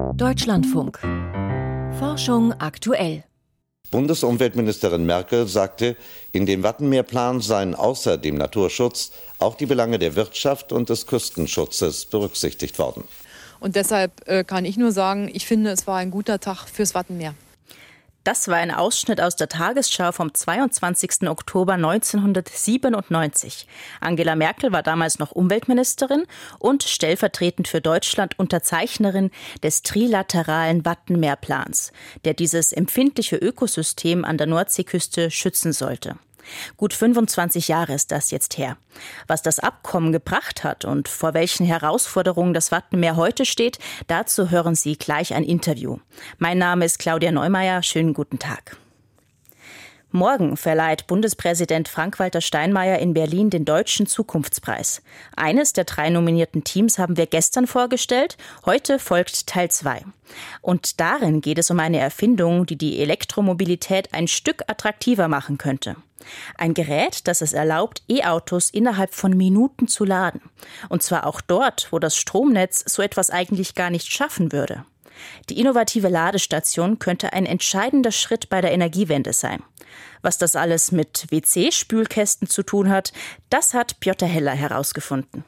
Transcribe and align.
Deutschlandfunk. 0.00 0.98
Forschung 1.98 2.52
aktuell. 2.54 3.24
Bundesumweltministerin 3.90 5.04
Merkel 5.04 5.46
sagte, 5.46 5.96
in 6.32 6.46
dem 6.46 6.62
Wattenmeerplan 6.62 7.40
seien 7.40 7.74
außer 7.74 8.16
dem 8.16 8.36
Naturschutz 8.36 9.12
auch 9.38 9.56
die 9.56 9.66
Belange 9.66 9.98
der 9.98 10.16
Wirtschaft 10.16 10.72
und 10.72 10.88
des 10.88 11.06
Küstenschutzes 11.06 12.06
berücksichtigt 12.06 12.78
worden. 12.78 13.04
Und 13.60 13.76
deshalb 13.76 14.26
äh, 14.26 14.44
kann 14.44 14.64
ich 14.64 14.76
nur 14.76 14.92
sagen, 14.92 15.30
ich 15.32 15.46
finde, 15.46 15.70
es 15.70 15.86
war 15.86 15.98
ein 15.98 16.10
guter 16.10 16.40
Tag 16.40 16.68
fürs 16.68 16.94
Wattenmeer. 16.94 17.34
Das 18.30 18.46
war 18.46 18.58
ein 18.58 18.70
Ausschnitt 18.70 19.20
aus 19.20 19.34
der 19.34 19.48
Tagesschau 19.48 20.12
vom 20.12 20.32
22. 20.32 21.28
Oktober 21.28 21.72
1997. 21.72 23.66
Angela 24.00 24.36
Merkel 24.36 24.70
war 24.70 24.84
damals 24.84 25.18
noch 25.18 25.32
Umweltministerin 25.32 26.26
und 26.60 26.84
stellvertretend 26.84 27.66
für 27.66 27.80
Deutschland 27.80 28.38
Unterzeichnerin 28.38 29.32
des 29.64 29.82
trilateralen 29.82 30.84
Wattenmeerplans, 30.84 31.90
der 32.24 32.34
dieses 32.34 32.70
empfindliche 32.70 33.34
Ökosystem 33.34 34.24
an 34.24 34.38
der 34.38 34.46
Nordseeküste 34.46 35.32
schützen 35.32 35.72
sollte. 35.72 36.14
Gut 36.76 36.92
25 36.92 37.68
Jahre 37.68 37.94
ist 37.94 38.10
das 38.12 38.30
jetzt 38.30 38.58
her. 38.58 38.76
Was 39.26 39.42
das 39.42 39.58
Abkommen 39.58 40.12
gebracht 40.12 40.64
hat 40.64 40.84
und 40.84 41.08
vor 41.08 41.34
welchen 41.34 41.66
Herausforderungen 41.66 42.54
das 42.54 42.72
Wattenmeer 42.72 43.16
heute 43.16 43.44
steht, 43.44 43.78
dazu 44.06 44.50
hören 44.50 44.74
Sie 44.74 44.96
gleich 44.96 45.34
ein 45.34 45.44
Interview. 45.44 45.98
Mein 46.38 46.58
Name 46.58 46.84
ist 46.84 46.98
Claudia 46.98 47.32
Neumeier. 47.32 47.82
Schönen 47.82 48.14
guten 48.14 48.38
Tag. 48.38 48.76
Morgen 50.12 50.56
verleiht 50.56 51.06
Bundespräsident 51.06 51.86
Frank-Walter 51.86 52.40
Steinmeier 52.40 52.98
in 52.98 53.14
Berlin 53.14 53.48
den 53.48 53.64
Deutschen 53.64 54.06
Zukunftspreis. 54.06 55.02
Eines 55.36 55.72
der 55.72 55.84
drei 55.84 56.10
nominierten 56.10 56.64
Teams 56.64 56.98
haben 56.98 57.16
wir 57.16 57.26
gestern 57.26 57.68
vorgestellt. 57.68 58.36
Heute 58.66 58.98
folgt 58.98 59.46
Teil 59.46 59.70
zwei. 59.70 60.02
Und 60.62 60.98
darin 60.98 61.40
geht 61.40 61.58
es 61.58 61.70
um 61.70 61.78
eine 61.78 62.00
Erfindung, 62.00 62.66
die 62.66 62.74
die 62.74 63.00
Elektromobilität 63.00 64.12
ein 64.12 64.26
Stück 64.26 64.64
attraktiver 64.66 65.28
machen 65.28 65.58
könnte. 65.58 65.94
Ein 66.58 66.74
Gerät, 66.74 67.28
das 67.28 67.40
es 67.40 67.52
erlaubt, 67.52 68.02
E-Autos 68.08 68.70
innerhalb 68.70 69.14
von 69.14 69.36
Minuten 69.36 69.86
zu 69.86 70.04
laden. 70.04 70.42
Und 70.88 71.04
zwar 71.04 71.24
auch 71.24 71.40
dort, 71.40 71.86
wo 71.92 72.00
das 72.00 72.16
Stromnetz 72.16 72.82
so 72.84 73.00
etwas 73.00 73.30
eigentlich 73.30 73.76
gar 73.76 73.90
nicht 73.90 74.12
schaffen 74.12 74.50
würde. 74.50 74.84
Die 75.48 75.58
innovative 75.58 76.08
Ladestation 76.08 76.98
könnte 76.98 77.32
ein 77.32 77.46
entscheidender 77.46 78.12
Schritt 78.12 78.48
bei 78.48 78.60
der 78.60 78.72
Energiewende 78.72 79.32
sein. 79.32 79.62
Was 80.22 80.38
das 80.38 80.56
alles 80.56 80.92
mit 80.92 81.26
WC-Spülkästen 81.30 82.48
zu 82.48 82.62
tun 82.62 82.90
hat, 82.90 83.12
das 83.48 83.74
hat 83.74 84.00
Piotr 84.00 84.26
Heller 84.26 84.52
herausgefunden. 84.52 85.44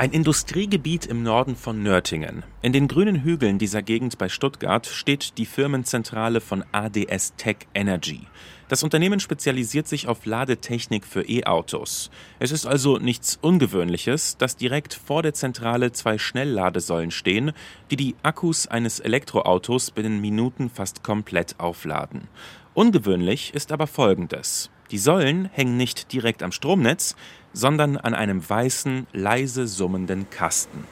Ein 0.00 0.12
Industriegebiet 0.12 1.04
im 1.04 1.22
Norden 1.22 1.56
von 1.56 1.82
Nörtingen. 1.82 2.42
In 2.62 2.72
den 2.72 2.88
grünen 2.88 3.22
Hügeln 3.22 3.58
dieser 3.58 3.82
Gegend 3.82 4.16
bei 4.16 4.30
Stuttgart 4.30 4.86
steht 4.86 5.36
die 5.36 5.44
Firmenzentrale 5.44 6.40
von 6.40 6.64
ADS 6.72 7.34
Tech 7.36 7.66
Energy. 7.74 8.22
Das 8.68 8.82
Unternehmen 8.82 9.20
spezialisiert 9.20 9.86
sich 9.86 10.08
auf 10.08 10.24
Ladetechnik 10.24 11.04
für 11.04 11.28
E-Autos. 11.28 12.10
Es 12.38 12.50
ist 12.50 12.64
also 12.64 12.96
nichts 12.96 13.38
Ungewöhnliches, 13.42 14.38
dass 14.38 14.56
direkt 14.56 14.94
vor 14.94 15.22
der 15.22 15.34
Zentrale 15.34 15.92
zwei 15.92 16.16
Schnellladesäulen 16.16 17.10
stehen, 17.10 17.52
die 17.90 17.96
die 17.96 18.16
Akkus 18.22 18.66
eines 18.66 19.00
Elektroautos 19.00 19.90
binnen 19.90 20.22
Minuten 20.22 20.70
fast 20.70 21.04
komplett 21.04 21.60
aufladen. 21.60 22.28
Ungewöhnlich 22.72 23.52
ist 23.52 23.70
aber 23.70 23.86
Folgendes. 23.86 24.70
Die 24.90 24.98
Säulen 24.98 25.44
hängen 25.52 25.76
nicht 25.76 26.12
direkt 26.12 26.42
am 26.42 26.50
Stromnetz, 26.50 27.14
sondern 27.52 27.96
an 27.96 28.14
einem 28.14 28.48
weißen, 28.48 29.06
leise 29.12 29.66
summenden 29.66 30.30
Kasten. 30.30 30.84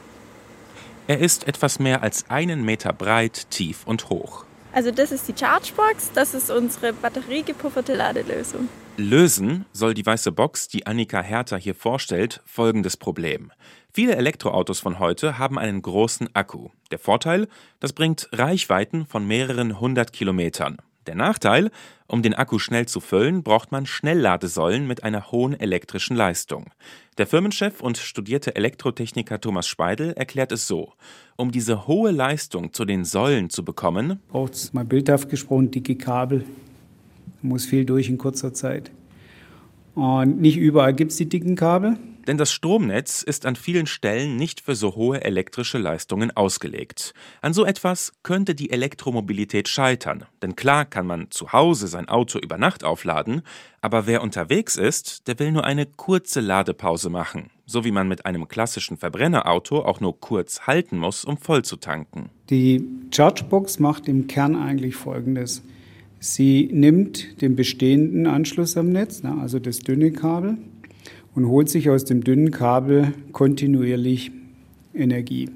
Er 1.07 1.19
ist 1.19 1.49
etwas 1.49 1.79
mehr 1.79 2.03
als 2.03 2.29
einen 2.29 2.65
Meter 2.65 2.93
breit, 2.93 3.51
tief 3.51 3.87
und 3.87 4.11
hoch. 4.11 4.45
Also 4.73 4.91
das 4.91 5.11
ist 5.11 5.27
die 5.27 5.35
Chargebox, 5.35 6.13
das 6.13 6.35
ist 6.35 6.51
unsere 6.51 6.93
batteriegepufferte 6.93 7.95
Ladelösung. 7.95 8.69
Lösen 8.99 9.65
soll 9.73 9.95
die 9.95 10.05
weiße 10.05 10.33
Box, 10.33 10.69
die 10.69 10.87
Annika 10.87 11.23
Hertha 11.23 11.57
hier 11.57 11.75
vorstellt, 11.75 12.43
folgendes 12.45 12.97
Problem. 12.97 13.53
Viele 13.93 14.17
Elektroautos 14.17 14.81
von 14.81 14.99
heute 14.99 15.39
haben 15.39 15.59
einen 15.59 15.81
großen 15.81 16.29
Akku. 16.35 16.69
Der 16.91 16.99
Vorteil, 16.99 17.49
das 17.81 17.93
bringt 17.93 18.29
Reichweiten 18.33 19.07
von 19.07 19.27
mehreren 19.27 19.81
hundert 19.81 20.13
Kilometern. 20.13 20.79
Der 21.09 21.15
Nachteil, 21.15 21.71
um 22.07 22.21
den 22.21 22.35
Akku 22.35 22.59
schnell 22.59 22.85
zu 22.85 23.01
füllen, 23.01 23.43
braucht 23.43 23.73
man 23.73 23.87
Schnellladesäulen 23.87 24.87
mit 24.87 25.05
einer 25.05 25.33
hohen 25.33 25.59
elektrischen 25.59 26.15
Leistung. 26.15 26.67
Der 27.17 27.27
Firmenchef 27.27 27.81
und 27.81 27.97
studierte 27.97 28.55
Elektrotechniker 28.57 29.41
Thomas 29.41 29.67
Speidel 29.67 30.13
erklärt 30.13 30.53
es 30.53 30.69
so. 30.69 30.93
Um 31.37 31.51
diese 31.51 31.87
hohe 31.87 32.11
Leistung 32.11 32.75
zu 32.75 32.85
den 32.85 33.07
Säulen 33.07 33.49
zu 33.49 33.65
bekommen, 33.65 34.21
braucht 34.29 34.53
es 34.53 34.75
mal 34.75 34.85
bildhaft 34.85 35.31
gesprochen 35.31 35.71
dicke 35.71 35.97
Kabel. 35.97 36.45
Muss 37.41 37.65
viel 37.65 37.87
durch 37.87 38.11
in 38.11 38.19
kurzer 38.19 38.53
Zeit. 38.53 38.91
Und 39.95 40.43
nicht 40.43 40.59
überall 40.59 40.93
gibt 40.93 41.13
es 41.13 41.17
die 41.17 41.31
dicken 41.31 41.57
Kabel. 41.57 41.97
Denn 42.29 42.37
das 42.37 42.53
Stromnetz 42.53 43.23
ist 43.23 43.47
an 43.47 43.57
vielen 43.57 43.87
Stellen 43.87 44.37
nicht 44.37 44.61
für 44.61 44.75
so 44.75 44.95
hohe 44.95 45.25
elektrische 45.25 45.79
Leistungen 45.79 46.31
ausgelegt. 46.31 47.15
An 47.41 47.55
so 47.55 47.65
etwas 47.65 48.13
könnte 48.23 48.55
die 48.55 48.71
Elektromobilität 48.71 49.67
scheitern. 49.67 50.27
Denn 50.43 50.55
klar 50.55 50.85
kann 50.85 51.07
man 51.07 51.31
zu 51.31 51.53
Hause 51.55 51.87
sein 51.89 52.07
Auto 52.07 52.39
über 52.39 52.59
Nacht 52.59 52.85
aufladen, 52.85 53.41
aber 53.81 54.07
wer 54.07 54.23
unterwegs 54.23 54.77
ist, 54.77 55.27
der 55.27 55.39
will 55.39 55.53
nur 55.53 55.65
eine 55.65 55.87
kurze 55.87 56.41
Ladepause 56.41 57.09
machen. 57.09 57.49
So 57.65 57.85
wie 57.85 57.93
man 57.93 58.09
mit 58.09 58.27
einem 58.27 58.47
klassischen 58.47 58.99
Verbrennerauto 58.99 59.81
auch 59.83 60.01
nur 60.01 60.21
kurz 60.21 60.67
halten 60.67 60.99
muss, 60.99 61.25
um 61.25 61.39
voll 61.39 61.65
zu 61.65 61.77
tanken. 61.77 62.29
Die 62.51 62.85
Chargebox 63.11 63.79
macht 63.79 64.07
im 64.07 64.27
Kern 64.27 64.55
eigentlich 64.55 64.97
Folgendes. 64.97 65.63
Sie 66.21 66.69
nimmt 66.71 67.41
den 67.41 67.57
bestehenden 67.57 68.27
Anschluss 68.27 68.77
am 68.77 68.91
Netz, 68.91 69.23
also 69.25 69.59
das 69.59 69.79
dünne 69.79 70.11
Kabel, 70.11 70.59
und 71.39 71.47
holt 71.47 71.69
sich 71.69 71.89
aus 71.89 72.05
dem 72.05 72.25
dünnen 72.25 72.51
Kabel 72.51 73.13
kontinuierlich 73.31 74.33
Energie. 74.93 75.49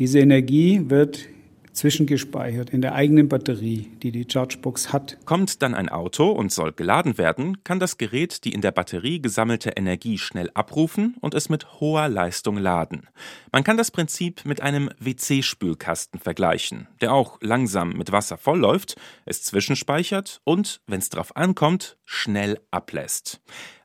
Diese 0.00 0.18
Energie 0.18 0.90
wird 0.90 1.28
zwischengespeichert 1.72 2.70
in 2.70 2.82
der 2.82 2.94
eigenen 2.94 3.28
Batterie, 3.28 3.88
die 4.02 4.10
die 4.10 4.26
Chargebox 4.28 4.92
hat. 4.92 5.18
Kommt 5.24 5.62
dann 5.62 5.74
ein 5.74 5.88
Auto 5.88 6.30
und 6.30 6.50
soll 6.52 6.72
geladen 6.72 7.18
werden, 7.18 7.62
kann 7.62 7.78
das 7.78 7.98
Gerät 7.98 8.44
die 8.44 8.52
in 8.52 8.62
der 8.62 8.72
Batterie 8.72 9.22
gesammelte 9.22 9.70
Energie 9.70 10.18
schnell 10.18 10.50
abrufen 10.54 11.16
und 11.20 11.34
es 11.34 11.48
mit 11.48 11.80
hoher 11.80 12.08
Leistung 12.08 12.56
laden. 12.56 13.08
Man 13.52 13.62
kann 13.62 13.76
das 13.76 13.92
Prinzip 13.92 14.44
mit 14.44 14.60
einem 14.60 14.90
WC-Spülkasten 14.98 16.18
vergleichen, 16.18 16.88
der 17.00 17.14
auch 17.14 17.38
langsam 17.40 17.90
mit 17.90 18.10
Wasser 18.10 18.36
vollläuft, 18.36 18.96
es 19.24 19.42
zwischenspeichert 19.44 20.40
und, 20.42 20.80
wenn 20.88 20.98
es 20.98 21.10
drauf 21.10 21.36
ankommt, 21.36 21.96
schnell 22.04 22.58
ablässt. 22.72 23.40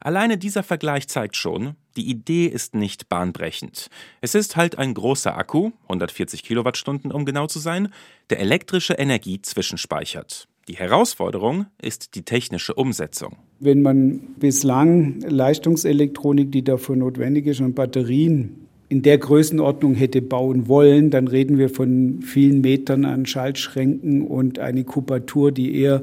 Alleine 0.08 0.38
dieser 0.38 0.64
Vergleich 0.64 1.10
zeigt 1.10 1.36
schon, 1.36 1.74
die 1.98 2.10
Idee 2.10 2.46
ist 2.46 2.76
nicht 2.76 3.10
bahnbrechend. 3.10 3.90
Es 4.22 4.36
ist 4.36 4.56
halt 4.56 4.78
ein 4.78 4.94
großer 4.94 5.38
Akku, 5.38 5.72
140 5.84 6.44
Kilowattstunden 6.44 7.12
um 7.12 7.26
genau 7.26 7.48
zu 7.48 7.60
sein, 7.60 7.90
der 8.30 8.40
elektrische 8.40 8.94
Energie 8.94 9.42
zwischenspeichert. 9.42 10.48
Die 10.70 10.78
Herausforderung 10.78 11.66
ist 11.82 12.16
die 12.16 12.22
technische 12.22 12.74
Umsetzung. 12.74 13.36
Wenn 13.60 13.82
man 13.82 14.22
bislang 14.40 15.20
Leistungselektronik, 15.28 16.54
die 16.54 16.64
dafür 16.64 16.96
notwendig 16.96 17.46
ist, 17.46 17.60
und 17.60 17.76
Batterien 17.76 18.66
in 18.88 19.02
der 19.02 19.18
Größenordnung 19.18 19.94
hätte 19.94 20.22
bauen 20.22 20.70
wollen, 20.70 21.10
dann 21.10 21.28
reden 21.28 21.58
wir 21.58 21.68
von 21.68 22.22
vielen 22.22 22.62
Metern 22.62 23.04
an 23.04 23.26
Schaltschränken 23.26 24.26
und 24.26 24.58
eine 24.58 24.86
Kubatur, 24.86 25.52
die 25.52 25.76
eher 25.76 26.02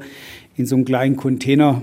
in 0.56 0.66
so 0.66 0.76
einen 0.76 0.84
kleinen 0.84 1.16
Container 1.16 1.82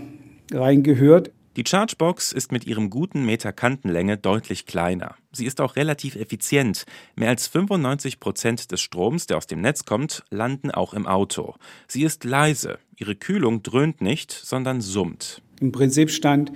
reingehört. 0.53 1.31
Die 1.57 1.65
Chargebox 1.67 2.31
ist 2.31 2.53
mit 2.53 2.65
ihrem 2.65 2.89
guten 2.89 3.25
Meter 3.25 3.51
Kantenlänge 3.51 4.15
deutlich 4.17 4.65
kleiner. 4.65 5.15
Sie 5.33 5.45
ist 5.45 5.59
auch 5.59 5.75
relativ 5.75 6.15
effizient. 6.15 6.85
Mehr 7.17 7.27
als 7.27 7.47
95 7.47 8.21
Prozent 8.21 8.71
des 8.71 8.79
Stroms, 8.79 9.27
der 9.27 9.35
aus 9.35 9.47
dem 9.47 9.59
Netz 9.59 9.83
kommt, 9.83 10.23
landen 10.29 10.71
auch 10.71 10.93
im 10.93 11.05
Auto. 11.05 11.55
Sie 11.87 12.03
ist 12.03 12.23
leise. 12.23 12.79
Ihre 12.95 13.15
Kühlung 13.15 13.63
dröhnt 13.63 13.99
nicht, 13.99 14.31
sondern 14.31 14.79
summt. 14.79 15.41
Im 15.59 15.73
Prinzip 15.73 16.09
stand 16.09 16.53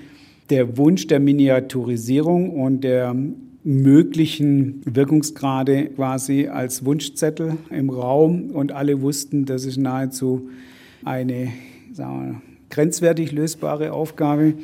der 0.50 0.78
Wunsch 0.78 1.08
der 1.08 1.20
Miniaturisierung 1.20 2.52
und 2.52 2.86
der 2.86 3.14
möglichen 3.66 4.82
Wirkungsgrade 4.86 5.88
quasi 5.88 6.48
als 6.48 6.86
Wunschzettel 6.86 7.58
im 7.70 7.90
Raum 7.90 8.52
und 8.52 8.72
alle 8.72 9.02
wussten, 9.02 9.46
das 9.46 9.66
ist 9.66 9.76
nahezu 9.76 10.50
eine 11.04 11.52
sagen 11.92 12.32
wir, 12.32 12.42
grenzwertig 12.70 13.32
lösbare 13.32 13.94
Aufgabe. 13.94 14.56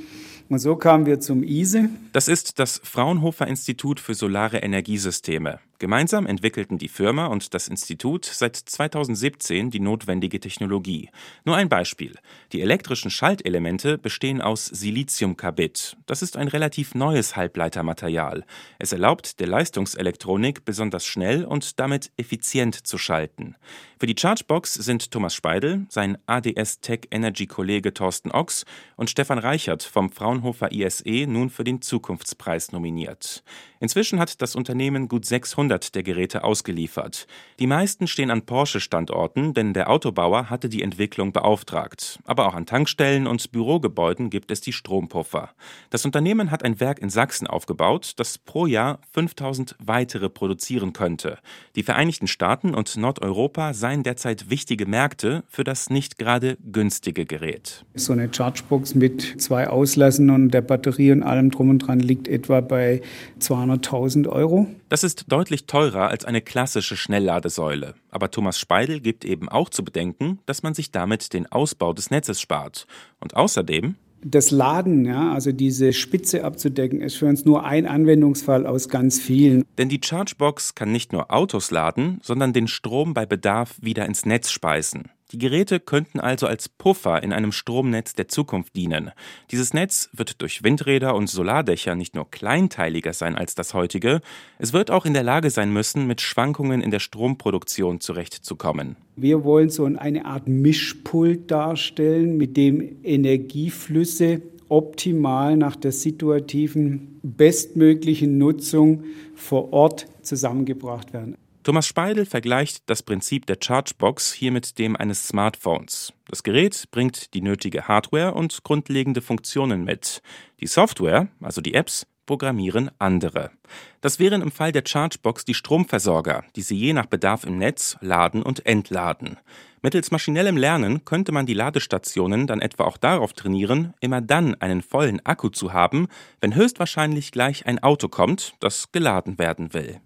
Und 0.52 0.60
so 0.60 0.76
kamen 0.76 1.06
wir 1.06 1.22
zum 1.22 1.44
ISE. 1.44 1.88
Das 2.12 2.28
ist 2.28 2.60
das 2.60 2.82
Fraunhofer 2.84 3.48
Institut 3.48 4.02
für 4.02 4.16
Solare 4.16 4.58
Energiesysteme. 4.58 5.62
Gemeinsam 5.82 6.28
entwickelten 6.28 6.78
die 6.78 6.88
Firma 6.88 7.26
und 7.26 7.56
das 7.56 7.68
Institut 7.68 8.26
seit 8.26 8.56
2017 8.56 9.72
die 9.72 9.80
notwendige 9.80 10.40
Technologie. 10.40 11.10
Nur 11.44 11.56
ein 11.56 11.70
Beispiel. 11.70 12.20
Die 12.52 12.62
elektrischen 12.62 13.10
Schaltelemente 13.10 13.98
bestehen 13.98 14.44
aus 14.44 14.68
Siliziumkarbid. 14.68 15.98
Das 16.06 16.22
ist 16.22 16.38
ein 16.38 16.50
relativ 16.50 16.94
neues 16.94 17.36
Halbleitermaterial. 17.36 18.46
Es 18.78 18.92
erlaubt 18.92 19.40
der 19.40 19.48
Leistungselektronik 19.48 20.66
besonders 20.66 21.04
schnell 21.04 21.46
und 21.46 21.80
damit 21.80 22.12
effizient 22.16 22.76
zu 22.76 23.00
schalten. 23.00 23.56
Für 24.00 24.06
die 24.06 24.16
Chargebox 24.16 24.76
sind 24.76 25.10
Thomas 25.10 25.34
Speidel, 25.34 25.88
sein 25.90 26.16
ADS 26.28 26.82
Tech 26.82 27.08
Energy 27.10 27.48
Kollege 27.48 27.92
Thorsten 27.92 28.32
Ochs 28.32 28.66
und 28.98 29.10
Stefan 29.10 29.40
Reichert 29.40 29.82
vom 29.82 30.12
Fraunhofer 30.12 30.72
ISE 30.72 31.26
nun 31.26 31.50
für 31.50 31.64
den 31.64 31.82
Zukunftspreis 31.82 32.72
nominiert. 32.72 33.44
Inzwischen 33.82 34.20
hat 34.20 34.44
das 34.44 34.56
Unternehmen 34.56 35.08
gut 35.08 35.26
600 35.26 35.96
der 35.96 36.04
Geräte 36.04 36.44
ausgeliefert. 36.44 37.26
Die 37.60 37.66
meisten 37.66 38.06
stehen 38.06 38.30
an 38.30 38.44
Porsche-Standorten, 38.44 39.56
denn 39.56 39.74
der 39.74 39.90
Autobauer 39.90 40.52
hatte 40.52 40.70
die 40.70 40.84
Entwicklung 40.84 41.32
beauftragt. 41.34 42.20
Aber 42.26 42.48
auch 42.48 42.54
an 42.54 42.68
Tankstellen 42.68 43.26
und 43.26 43.52
Bürogebäuden 43.52 44.30
gibt 44.30 44.52
es 44.52 44.62
die 44.62 44.72
Strompuffer. 44.72 45.50
Das 45.90 46.06
Unternehmen 46.06 46.52
hat 46.52 46.64
ein 46.64 46.80
Werk 46.80 47.00
in 47.00 47.10
Sachsen 47.10 47.48
aufgebaut, 47.48 48.14
das 48.18 48.38
pro 48.38 48.68
Jahr 48.68 49.00
5000 49.14 49.76
weitere 49.84 50.30
produzieren 50.30 50.94
könnte. 50.94 51.40
Die 51.76 51.82
Vereinigten 51.82 52.28
Staaten 52.28 52.76
und 52.76 52.96
Nordeuropa 52.96 53.74
seien 53.74 54.04
derzeit 54.04 54.52
wichtige 54.52 54.86
Märkte 54.86 55.44
für 55.48 55.64
das 55.64 55.90
nicht 55.90 56.20
gerade 56.20 56.56
günstige 56.72 57.26
Gerät. 57.26 57.84
So 57.96 58.14
eine 58.14 58.30
Chargebox 58.32 58.94
mit 58.94 59.42
zwei 59.42 59.68
Auslassen 59.68 60.30
und 60.30 60.52
der 60.52 60.62
Batterie 60.62 61.12
und 61.12 61.24
allem 61.24 61.50
drum 61.50 61.72
und 61.72 61.80
dran 61.80 62.00
liegt 62.00 62.28
etwa 62.28 62.62
bei 62.62 63.02
200 63.40 63.71
200.000 63.76 64.28
Euro. 64.28 64.68
Das 64.90 65.04
ist 65.04 65.26
deutlich 65.28 65.66
teurer 65.66 66.08
als 66.10 66.26
eine 66.26 66.42
klassische 66.42 66.98
Schnellladesäule. 66.98 67.96
Aber 68.10 68.32
Thomas 68.32 68.60
Speidel 68.60 69.00
gibt 69.00 69.26
eben 69.26 69.50
auch 69.50 69.70
zu 69.70 69.84
bedenken, 69.84 70.40
dass 70.46 70.64
man 70.64 70.74
sich 70.74 70.92
damit 70.92 71.34
den 71.34 71.52
Ausbau 71.52 71.94
des 71.94 72.12
Netzes 72.12 72.42
spart. 72.42 72.88
Und 73.20 73.36
außerdem 73.36 73.96
das 74.24 74.52
Laden, 74.52 75.06
ja, 75.06 75.34
also 75.34 75.52
diese 75.52 75.94
Spitze 75.94 76.44
abzudecken, 76.44 77.02
ist 77.02 77.16
für 77.16 77.26
uns 77.26 77.44
nur 77.44 77.66
ein 77.66 77.88
Anwendungsfall 77.88 78.68
aus 78.68 78.88
ganz 78.88 79.20
vielen. 79.20 79.64
Denn 79.78 79.90
die 79.90 80.00
Chargebox 80.04 80.76
kann 80.76 80.92
nicht 80.92 81.12
nur 81.12 81.32
Autos 81.32 81.72
laden, 81.72 82.20
sondern 82.22 82.54
den 82.54 82.68
Strom 82.68 83.16
bei 83.16 83.26
Bedarf 83.26 83.78
wieder 83.82 84.06
ins 84.06 84.26
Netz 84.26 84.52
speisen. 84.52 85.10
Die 85.32 85.38
Geräte 85.38 85.80
könnten 85.80 86.20
also 86.20 86.46
als 86.46 86.68
Puffer 86.68 87.24
in 87.24 87.32
einem 87.32 87.54
Stromnetz 87.54 88.14
der 88.14 88.28
Zukunft 88.28 88.76
dienen. 88.76 89.12
Dieses 89.50 89.74
Netz 89.74 90.10
wird 90.12 90.42
durch 90.42 90.62
Windräder 90.62 91.16
und 91.16 91.30
Solardächer 91.30 91.96
nicht 91.96 92.16
nur 92.16 92.30
kleinteiliger 92.30 93.14
sein 93.14 93.36
als 93.36 93.56
das 93.56 93.74
heutige, 93.74 94.20
es 94.60 94.74
wird 94.74 94.92
auch 94.92 95.06
in 95.06 95.14
der 95.14 95.24
Lage 95.24 95.50
sein 95.50 95.72
müssen, 95.72 96.06
mit 96.06 96.20
Schwankungen 96.20 96.82
in 96.82 96.92
der 96.92 97.00
Stromproduktion 97.00 98.02
zurechtzukommen. 98.02 98.98
Wir 99.16 99.46
wollen 99.46 99.70
so 99.70 99.86
eine 99.86 100.26
Art 100.26 100.48
Mischpult 100.48 101.50
darstellen, 101.50 102.36
mit 102.36 102.58
dem 102.58 102.98
Energieflüsse 103.04 104.42
optimal 104.68 105.56
nach 105.56 105.76
der 105.76 105.92
situativen 105.92 107.20
bestmöglichen 107.24 108.38
Nutzung 108.38 109.04
vor 109.36 109.72
Ort 109.72 110.08
zusammengebracht 110.24 111.14
werden. 111.14 111.38
Thomas 111.64 111.86
Speidel 111.86 112.26
vergleicht 112.26 112.90
das 112.90 113.04
Prinzip 113.04 113.46
der 113.46 113.58
Chargebox 113.62 114.34
hier 114.34 114.52
mit 114.52 114.80
dem 114.80 114.96
eines 114.96 115.28
Smartphones. 115.28 116.12
Das 116.28 116.42
Gerät 116.42 116.86
bringt 116.90 117.36
die 117.36 117.42
nötige 117.42 117.88
Hardware 117.88 118.34
und 118.34 118.64
grundlegende 118.64 119.22
Funktionen 119.22 119.84
mit. 119.84 120.24
Die 120.60 120.66
Software, 120.66 121.28
also 121.40 121.62
die 121.62 121.76
Apps, 121.76 122.08
programmieren 122.26 122.90
andere. 122.98 123.52
Das 124.00 124.18
wären 124.18 124.42
im 124.42 124.52
Fall 124.52 124.72
der 124.72 124.84
Chargebox 124.88 125.46
die 125.46 125.54
Stromversorger, 125.54 126.46
die 126.56 126.64
sie 126.64 126.78
je 126.78 126.94
nach 126.94 127.06
Bedarf 127.06 127.44
im 127.44 127.60
Netz 127.60 127.96
laden 128.02 128.42
und 128.42 128.66
entladen. 128.66 129.38
Mittels 129.84 130.10
maschinellem 130.10 130.58
Lernen 130.58 131.06
könnte 131.06 131.32
man 131.32 131.46
die 131.46 131.54
Ladestationen 131.54 132.48
dann 132.48 132.62
etwa 132.62 132.86
auch 132.86 132.98
darauf 132.98 133.34
trainieren, 133.34 133.94
immer 134.00 134.22
dann 134.22 134.56
einen 134.56 134.82
vollen 134.82 135.24
Akku 135.26 135.50
zu 135.50 135.74
haben, 135.74 136.08
wenn 136.40 136.56
höchstwahrscheinlich 136.56 137.32
gleich 137.32 137.68
ein 137.68 137.84
Auto 137.84 138.08
kommt, 138.08 138.56
das 138.60 138.92
geladen 138.92 139.38
werden 139.38 139.74
will. 139.74 140.02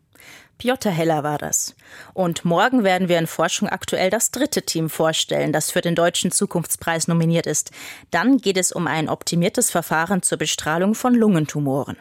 Piotr 0.58 0.90
Heller 0.90 1.24
war 1.24 1.38
das. 1.38 1.76
Und 2.14 2.46
morgen 2.46 2.84
werden 2.84 3.10
wir 3.10 3.20
in 3.20 3.28
Forschung 3.28 3.68
aktuell 3.68 4.10
das 4.10 4.32
dritte 4.32 4.62
Team 4.62 4.90
vorstellen, 4.90 5.52
das 5.52 5.72
für 5.72 5.82
den 5.82 5.96
Deutschen 5.96 6.32
Zukunftspreis 6.32 7.08
nominiert 7.08 7.46
ist. 7.46 7.72
Dann 8.12 8.38
geht 8.38 8.58
es 8.58 8.72
um 8.72 8.88
ein 8.88 9.10
optimiertes 9.10 9.70
Verfahren 9.70 10.22
zur 10.22 10.38
Bestrahlung 10.38 10.96
von 10.96 11.14
Lungentumoren. 11.14 11.98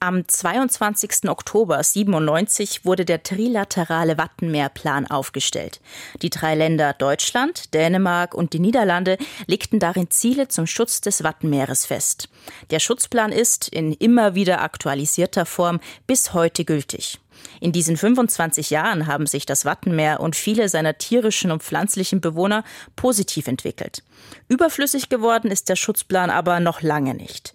Am 0.00 0.28
22. 0.28 1.28
Oktober 1.28 1.82
97 1.82 2.84
wurde 2.84 3.04
der 3.04 3.24
trilaterale 3.24 4.16
Wattenmeerplan 4.16 5.10
aufgestellt. 5.10 5.80
Die 6.22 6.30
drei 6.30 6.54
Länder 6.54 6.92
Deutschland, 6.92 7.74
Dänemark 7.74 8.32
und 8.32 8.52
die 8.52 8.60
Niederlande 8.60 9.18
legten 9.48 9.80
darin 9.80 10.08
Ziele 10.08 10.46
zum 10.46 10.68
Schutz 10.68 11.00
des 11.00 11.24
Wattenmeeres 11.24 11.84
fest. 11.84 12.28
Der 12.70 12.78
Schutzplan 12.78 13.32
ist 13.32 13.68
in 13.70 13.92
immer 13.92 14.36
wieder 14.36 14.62
aktualisierter 14.62 15.44
Form 15.44 15.80
bis 16.06 16.32
heute 16.32 16.64
gültig. 16.64 17.18
In 17.60 17.72
diesen 17.72 17.96
25 17.96 18.70
Jahren 18.70 19.08
haben 19.08 19.26
sich 19.26 19.46
das 19.46 19.64
Wattenmeer 19.64 20.20
und 20.20 20.36
viele 20.36 20.68
seiner 20.68 20.96
tierischen 20.98 21.50
und 21.50 21.64
pflanzlichen 21.64 22.20
Bewohner 22.20 22.62
positiv 22.94 23.48
entwickelt. 23.48 24.04
Überflüssig 24.46 25.08
geworden 25.08 25.50
ist 25.50 25.68
der 25.68 25.76
Schutzplan 25.76 26.30
aber 26.30 26.60
noch 26.60 26.82
lange 26.82 27.14
nicht. 27.14 27.52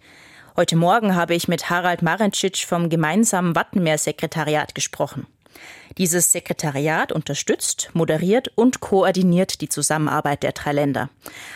Heute 0.56 0.76
Morgen 0.76 1.16
habe 1.16 1.34
ich 1.34 1.48
mit 1.48 1.72
Harald 1.72 2.04
Marencic 2.04 2.58
vom 2.58 2.88
gemeinsamen 2.88 3.56
Wattenmeer-Sekretariat 3.56 4.76
gesprochen. 4.76 5.26
Dieses 5.98 6.32
Sekretariat 6.32 7.12
unterstützt, 7.12 7.90
moderiert 7.94 8.52
und 8.54 8.80
koordiniert 8.80 9.62
die 9.62 9.70
Zusammenarbeit 9.70 10.44
der 10.44 10.52
drei 10.52 10.74
Länder. 10.74 11.10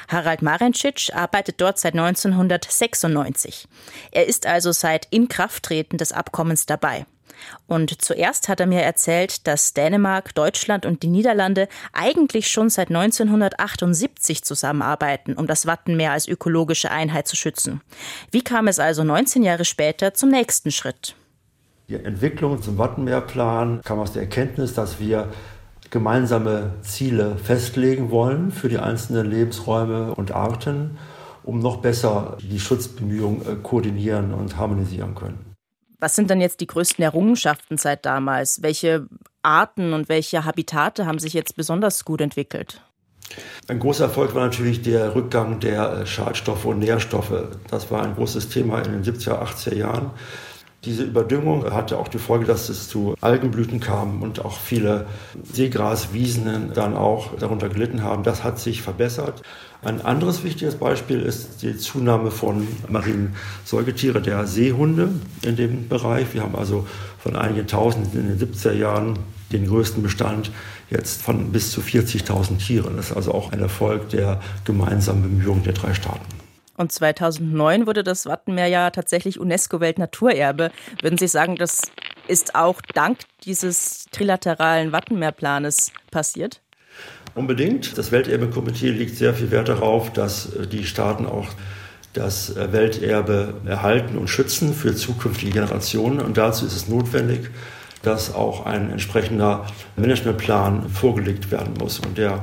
Harald 0.08 0.42
Marencic 0.42 1.12
arbeitet 1.14 1.62
dort 1.62 1.78
seit 1.78 1.94
1996. 1.94 3.68
Er 4.10 4.26
ist 4.26 4.48
also 4.48 4.72
seit 4.72 5.06
Inkrafttreten 5.12 6.00
des 6.00 6.12
Abkommens 6.12 6.66
dabei. 6.66 7.06
Und 7.68 8.02
zuerst 8.02 8.50
hat 8.50 8.60
er 8.60 8.68
mir 8.68 8.82
erzählt, 8.82 9.48
dass 9.48 9.74
Dänemark, 9.74 10.34
Deutschland 10.36 10.86
und 10.86 11.04
die 11.04 11.08
Niederlande 11.08 11.68
eigentlich 11.94 12.50
schon 12.50 12.70
seit 12.70 12.90
1978 12.90 14.44
zusammenarbeiten, 14.44 15.34
um 15.34 15.48
das 15.48 15.66
Wattenmeer 15.66 16.12
als 16.12 16.28
ökologische 16.28 16.92
Einheit 16.92 17.28
zu 17.28 17.36
schützen. 17.36 17.82
Wie 18.32 18.44
kam 18.44 18.68
es 18.68 18.80
also 18.80 19.04
19 19.04 19.44
Jahre 19.44 19.66
später 19.66 20.14
zum 20.14 20.30
nächsten 20.30 20.72
Schritt? 20.72 21.16
Die 21.90 21.96
Entwicklung 21.96 22.62
zum 22.62 22.78
Wattenmeerplan 22.78 23.82
kam 23.84 24.00
aus 24.00 24.12
der 24.12 24.24
Erkenntnis, 24.24 24.74
dass 24.74 25.00
wir 25.00 25.30
gemeinsame 25.90 26.74
Ziele 26.82 27.38
festlegen 27.38 28.12
wollen 28.12 28.52
für 28.52 28.68
die 28.68 28.78
einzelnen 28.78 29.30
Lebensräume 29.30 30.14
und 30.14 30.32
Arten, 30.32 30.98
um 31.44 31.60
noch 31.60 31.78
besser 31.78 32.38
die 32.42 32.60
Schutzbemühungen 32.60 33.42
äh, 33.42 33.56
koordinieren 33.64 34.34
und 34.34 34.58
harmonisieren 34.58 35.16
können. 35.16 35.47
Was 36.00 36.16
sind 36.16 36.30
denn 36.30 36.42
jetzt 36.42 36.60
die 36.60 36.68
größten 36.68 37.04
Errungenschaften 37.04 37.78
seit 37.78 38.06
damals? 38.06 38.62
Welche 38.62 39.08
Arten 39.42 39.94
und 39.94 40.10
welche 40.10 40.46
Habitate 40.46 41.06
haben 41.06 41.20
sich 41.20 41.34
jetzt 41.34 41.56
besonders 41.56 42.06
gut 42.06 42.22
entwickelt? 42.22 42.82
Ein 43.68 43.80
großer 43.80 44.06
Erfolg 44.06 44.36
war 44.36 44.46
natürlich 44.46 44.82
der 44.82 45.16
Rückgang 45.16 45.60
der 45.60 45.92
äh, 45.92 46.06
Schadstoffe 46.06 46.66
und 46.66 46.80
Nährstoffe. 46.80 47.50
Das 47.70 47.92
war 47.92 48.04
ein 48.04 48.16
großes 48.16 48.50
Thema 48.50 48.80
in 48.82 49.04
den 49.04 49.04
70er, 49.04 49.42
80er 49.42 49.76
Jahren. 49.76 50.12
Diese 50.86 51.04
Überdüngung 51.04 51.74
hatte 51.74 51.98
auch 51.98 52.08
die 52.08 52.20
Folge, 52.20 52.46
dass 52.46 52.70
es 52.70 52.88
zu 52.88 53.16
Algenblüten 53.20 53.80
kam 53.80 54.22
und 54.22 54.46
auch 54.46 54.58
viele 54.58 55.08
Seegraswiesen 55.52 56.72
dann 56.74 56.96
auch 56.96 57.36
darunter 57.36 57.68
gelitten 57.68 58.04
haben. 58.04 58.24
Das 58.24 58.44
hat 58.44 58.60
sich 58.60 58.84
verbessert. 58.84 59.42
Ein 59.82 60.02
anderes 60.02 60.44
wichtiges 60.44 60.76
Beispiel 60.76 61.22
ist 61.22 61.64
die 61.64 61.78
Zunahme 61.78 62.30
von 62.30 62.68
marinen 62.88 63.36
Säugetieren, 63.66 64.24
der 64.24 64.46
Seehunde 64.46 65.10
in 65.42 65.56
dem 65.56 65.90
Bereich. 65.90 66.34
Wir 66.34 66.44
haben 66.44 66.56
also 66.56 66.86
von 67.20 67.36
einigen 67.36 67.68
Tausend 67.68 68.14
in 68.14 68.28
den 68.28 68.40
70er 68.40 68.74
Jahren 68.74 69.18
den 69.52 69.66
größten 69.68 70.04
Bestand 70.04 70.52
jetzt 70.90 71.22
von 71.22 71.52
bis 71.52 71.72
zu 71.72 71.82
40.000 71.82 72.58
Tieren. 72.60 72.98
Das 72.98 73.10
ist 73.10 73.16
also 73.16 73.34
auch 73.34 73.52
ein 73.52 73.62
Erfolg 73.62 74.10
der 74.10 74.42
gemeinsamen 74.64 75.24
Bemühungen 75.24 75.64
der 75.64 75.74
drei 75.74 75.94
Staaten. 75.94 76.37
Und 76.78 76.92
2009 76.92 77.88
wurde 77.88 78.04
das 78.04 78.28
Wattenmeer 78.28 78.68
ja 78.68 78.90
tatsächlich 78.92 79.40
UNESCO-Weltnaturerbe. 79.40 80.72
Würden 81.02 81.18
Sie 81.18 81.28
sagen, 81.28 81.56
das 81.56 81.82
ist 82.28 82.56
auch 82.56 82.82
dank 82.94 83.20
dieses 83.44 84.06
trilateralen 84.12 84.92
Wattenmeerplanes 84.92 85.92
passiert? 86.12 86.62
Unbedingt. 87.34 87.98
Das 87.98 88.12
Welterbekomitee 88.12 88.92
legt 88.92 89.16
sehr 89.16 89.34
viel 89.34 89.52
Wert 89.52 89.70
darauf, 89.70 90.14
dass 90.14 90.54
äh, 90.54 90.68
die 90.68 90.86
Staaten 90.86 91.26
auch 91.26 91.48
das 92.14 92.56
äh, 92.56 92.72
Welterbe 92.72 93.56
erhalten 93.66 94.18
und 94.18 94.28
schützen 94.28 94.74
für 94.74 94.96
zukünftige 94.96 95.52
Generationen. 95.52 96.20
Und 96.20 96.38
dazu 96.38 96.66
ist 96.66 96.76
es 96.76 96.88
notwendig, 96.88 97.50
dass 98.04 98.34
auch 98.34 98.66
ein 98.66 98.92
entsprechender 98.92 99.66
Managementplan 99.96 100.90
vorgelegt 100.90 101.52
werden 101.52 101.74
muss. 101.80 102.00
Und 102.00 102.18
der 102.18 102.42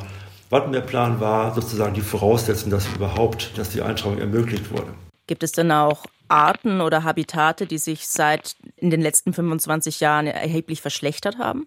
Wattenmeerplan 0.50 1.20
war 1.20 1.54
sozusagen 1.54 1.94
die 1.94 2.00
Voraussetzung, 2.00 2.70
dass 2.70 2.86
überhaupt, 2.94 3.56
dass 3.58 3.70
die 3.70 3.82
Eintragung 3.82 4.18
ermöglicht 4.18 4.70
wurde. 4.70 4.94
Gibt 5.26 5.42
es 5.42 5.52
denn 5.52 5.70
auch 5.72 6.04
Arten 6.28 6.80
oder 6.80 7.04
Habitate, 7.04 7.66
die 7.66 7.78
sich 7.78 8.06
seit 8.08 8.56
in 8.76 8.90
den 8.90 9.00
letzten 9.00 9.32
25 9.32 10.00
Jahren 10.00 10.26
erheblich 10.26 10.80
verschlechtert 10.80 11.38
haben? 11.38 11.66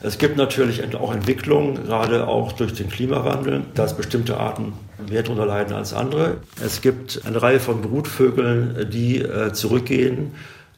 Es 0.00 0.18
gibt 0.18 0.36
natürlich 0.36 0.94
auch 0.94 1.12
Entwicklungen, 1.12 1.74
gerade 1.86 2.28
auch 2.28 2.52
durch 2.52 2.72
den 2.72 2.88
Klimawandel, 2.88 3.62
dass 3.74 3.96
bestimmte 3.96 4.36
Arten 4.36 4.72
mehr 5.08 5.24
darunter 5.24 5.46
leiden 5.46 5.74
als 5.74 5.92
andere. 5.92 6.36
Es 6.64 6.80
gibt 6.80 7.22
eine 7.26 7.42
Reihe 7.42 7.58
von 7.58 7.82
Brutvögeln, 7.82 8.88
die 8.90 9.18
äh, 9.18 9.52
zurückgehen. 9.52 10.34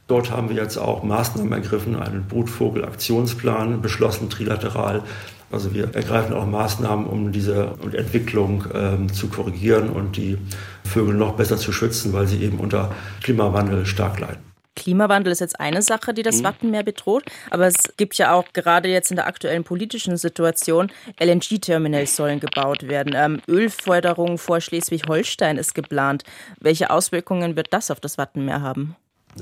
Dort 0.07 0.31
haben 0.31 0.49
wir 0.49 0.57
jetzt 0.57 0.79
auch 0.79 1.03
Maßnahmen 1.03 1.53
ergriffen, 1.53 1.97
einen 1.97 2.27
Brutvogelaktionsplan 2.29 3.83
beschlossen, 3.83 4.31
trilateral. 4.31 5.03
Also 5.51 5.75
wir 5.75 5.95
ergreifen 5.95 6.35
auch 6.35 6.47
Maßnahmen, 6.47 7.07
um 7.07 7.33
diese 7.33 7.75
Entwicklung 7.93 8.65
ähm, 8.73 9.13
zu 9.13 9.29
korrigieren 9.29 9.91
und 9.91 10.17
die 10.17 10.39
Vögel 10.85 11.15
noch 11.15 11.35
besser 11.35 11.57
zu 11.57 11.73
schützen, 11.73 12.13
weil 12.13 12.27
sie 12.27 12.43
eben 12.43 12.59
unter 12.59 12.95
Klimawandel 13.23 13.85
stark 13.85 14.21
leiden. 14.21 14.51
Klimawandel 14.77 15.33
ist 15.33 15.41
jetzt 15.41 15.59
eine 15.59 15.83
Sache, 15.83 16.15
die 16.15 16.23
das 16.23 16.39
mhm. 16.39 16.45
Wattenmeer 16.45 16.85
bedroht, 16.85 17.25
aber 17.51 17.67
es 17.67 17.97
gibt 17.97 18.17
ja 18.17 18.33
auch 18.33 18.45
gerade 18.53 18.89
jetzt 18.89 19.11
in 19.11 19.17
der 19.17 19.27
aktuellen 19.27 19.65
politischen 19.65 20.17
Situation, 20.17 20.91
LNG-Terminals 21.21 22.17
sollen 22.17 22.41
gebaut 22.41 22.89
werden. 22.89 23.13
Ähm, 23.17 23.43
Ölförderung 23.49 24.39
vor 24.39 24.61
Schleswig-Holstein 24.61 25.59
ist 25.59 25.75
geplant. 25.75 26.23
Welche 26.61 26.91
Auswirkungen 26.91 27.57
wird 27.57 27.73
das 27.73 27.91
auf 27.91 28.01
das 28.01 28.17
Wattenmeer 28.17 28.63
haben? 28.63 28.97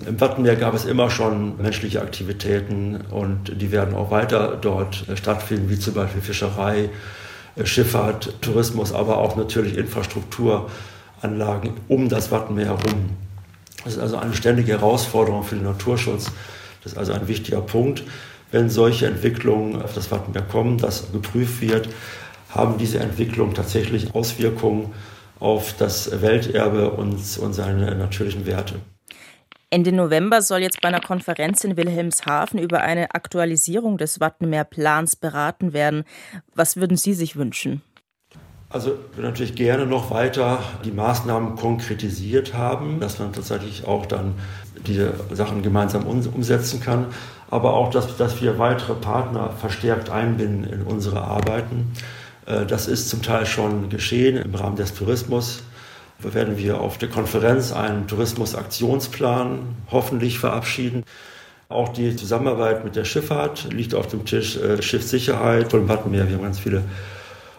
Im 0.07 0.21
Wattenmeer 0.21 0.57
gab 0.57 0.75
es 0.75 0.85
immer 0.85 1.09
schon 1.11 1.57
menschliche 1.57 2.03
Aktivitäten 2.03 3.01
und 3.11 3.61
die 3.61 3.73
werden 3.73 3.95
auch 3.95 4.11
weiter 4.11 4.59
dort 4.61 5.07
stattfinden, 5.15 5.71
wie 5.71 5.79
zum 5.79 5.95
Beispiel 5.95 6.21
Fischerei, 6.21 6.91
Schifffahrt, 7.65 8.35
Tourismus, 8.43 8.93
aber 8.93 9.17
auch 9.19 9.37
natürlich 9.37 9.77
Infrastrukturanlagen 9.77 11.73
um 11.89 12.09
das 12.09 12.31
Wattenmeer 12.31 12.67
herum. 12.67 13.11
Das 13.85 13.95
ist 13.95 14.01
also 14.01 14.19
eine 14.19 14.35
ständige 14.35 14.73
Herausforderung 14.73 15.43
für 15.43 15.55
den 15.55 15.65
Naturschutz. 15.65 16.31
Das 16.83 16.93
ist 16.93 16.99
also 16.99 17.13
ein 17.15 17.27
wichtiger 17.27 17.63
Punkt. 17.63 18.05
Wenn 18.51 18.69
solche 18.69 19.07
Entwicklungen 19.07 19.81
auf 19.81 19.95
das 19.95 20.11
Wattenmeer 20.11 20.43
kommen, 20.43 20.79
das 20.79 21.13
geprüft 21.13 21.63
wird, 21.63 21.89
haben 22.51 22.79
diese 22.79 22.99
Entwicklungen 22.99 23.55
tatsächlich 23.55 24.15
Auswirkungen 24.15 24.93
auf 25.41 25.75
das 25.79 26.23
Welterbe 26.23 26.91
und, 26.91 27.19
und 27.39 27.53
seine 27.55 27.95
natürlichen 27.95 28.47
Werte. 28.47 28.75
Ende 29.71 29.93
November 29.93 30.41
soll 30.41 30.61
jetzt 30.61 30.81
bei 30.81 30.89
einer 30.89 31.01
Konferenz 31.01 31.63
in 31.63 31.77
Wilhelmshaven 31.77 32.59
über 32.59 32.81
eine 32.81 33.15
Aktualisierung 33.15 33.99
des 33.99 34.19
Wattenmeerplans 34.19 35.17
beraten 35.17 35.75
werden. 35.75 36.05
Was 36.55 36.77
würden 36.77 36.97
Sie 36.97 37.13
sich 37.13 37.37
wünschen? 37.37 37.83
Also 38.71 38.99
wir 39.15 39.25
natürlich 39.25 39.55
gerne 39.55 39.87
noch 39.87 40.11
weiter 40.11 40.63
die 40.85 40.91
Maßnahmen 40.91 41.57
konkretisiert 41.57 42.55
haben, 42.55 43.01
dass 43.01 43.19
man 43.19 43.33
tatsächlich 43.33 43.87
auch 43.87 44.07
dann 44.07 44.35
diese 44.87 45.15
Sachen 45.33 45.63
gemeinsam 45.63 46.07
umsetzen 46.07 46.81
kann, 46.81 47.07
aber 47.51 47.75
auch, 47.75 47.91
dass, 47.91 48.17
dass 48.17 48.41
wir 48.43 48.59
weitere 48.59 48.95
Partner 48.95 49.51
verstärkt 49.51 50.11
einbinden 50.11 50.65
in 50.65 50.83
unsere 50.83 51.23
Arbeiten. 51.23 51.93
Äh, 52.47 52.67
das 52.67 52.89
ist 52.89 53.09
zum 53.09 53.23
Teil 53.23 53.47
schon 53.47 53.89
geschehen 53.89 54.37
im 54.37 54.55
Rahmen 54.55 54.77
des 54.77 54.95
Tourismus. 54.95 55.63
Werden 56.21 56.59
wir 56.59 56.81
auf 56.81 56.99
der 56.99 57.09
Konferenz 57.09 57.73
einen 57.73 58.09
Tourismusaktionsplan 58.09 59.77
hoffentlich 59.91 60.41
verabschieden. 60.41 61.05
Auch 61.69 61.91
die 61.91 62.17
Zusammenarbeit 62.17 62.85
mit 62.85 62.97
der 62.97 63.05
Schifffahrt 63.05 63.73
liegt 63.73 63.95
auf 63.95 64.09
dem 64.09 64.25
Tisch. 64.25 64.57
Äh, 64.57 64.83
Schiffssicherheit 64.83 65.71
von 65.71 65.89
Wattenmeer. 65.89 66.27
Wir 66.27 66.37
haben 66.37 66.43
ganz 66.43 66.59
viele 66.59 66.83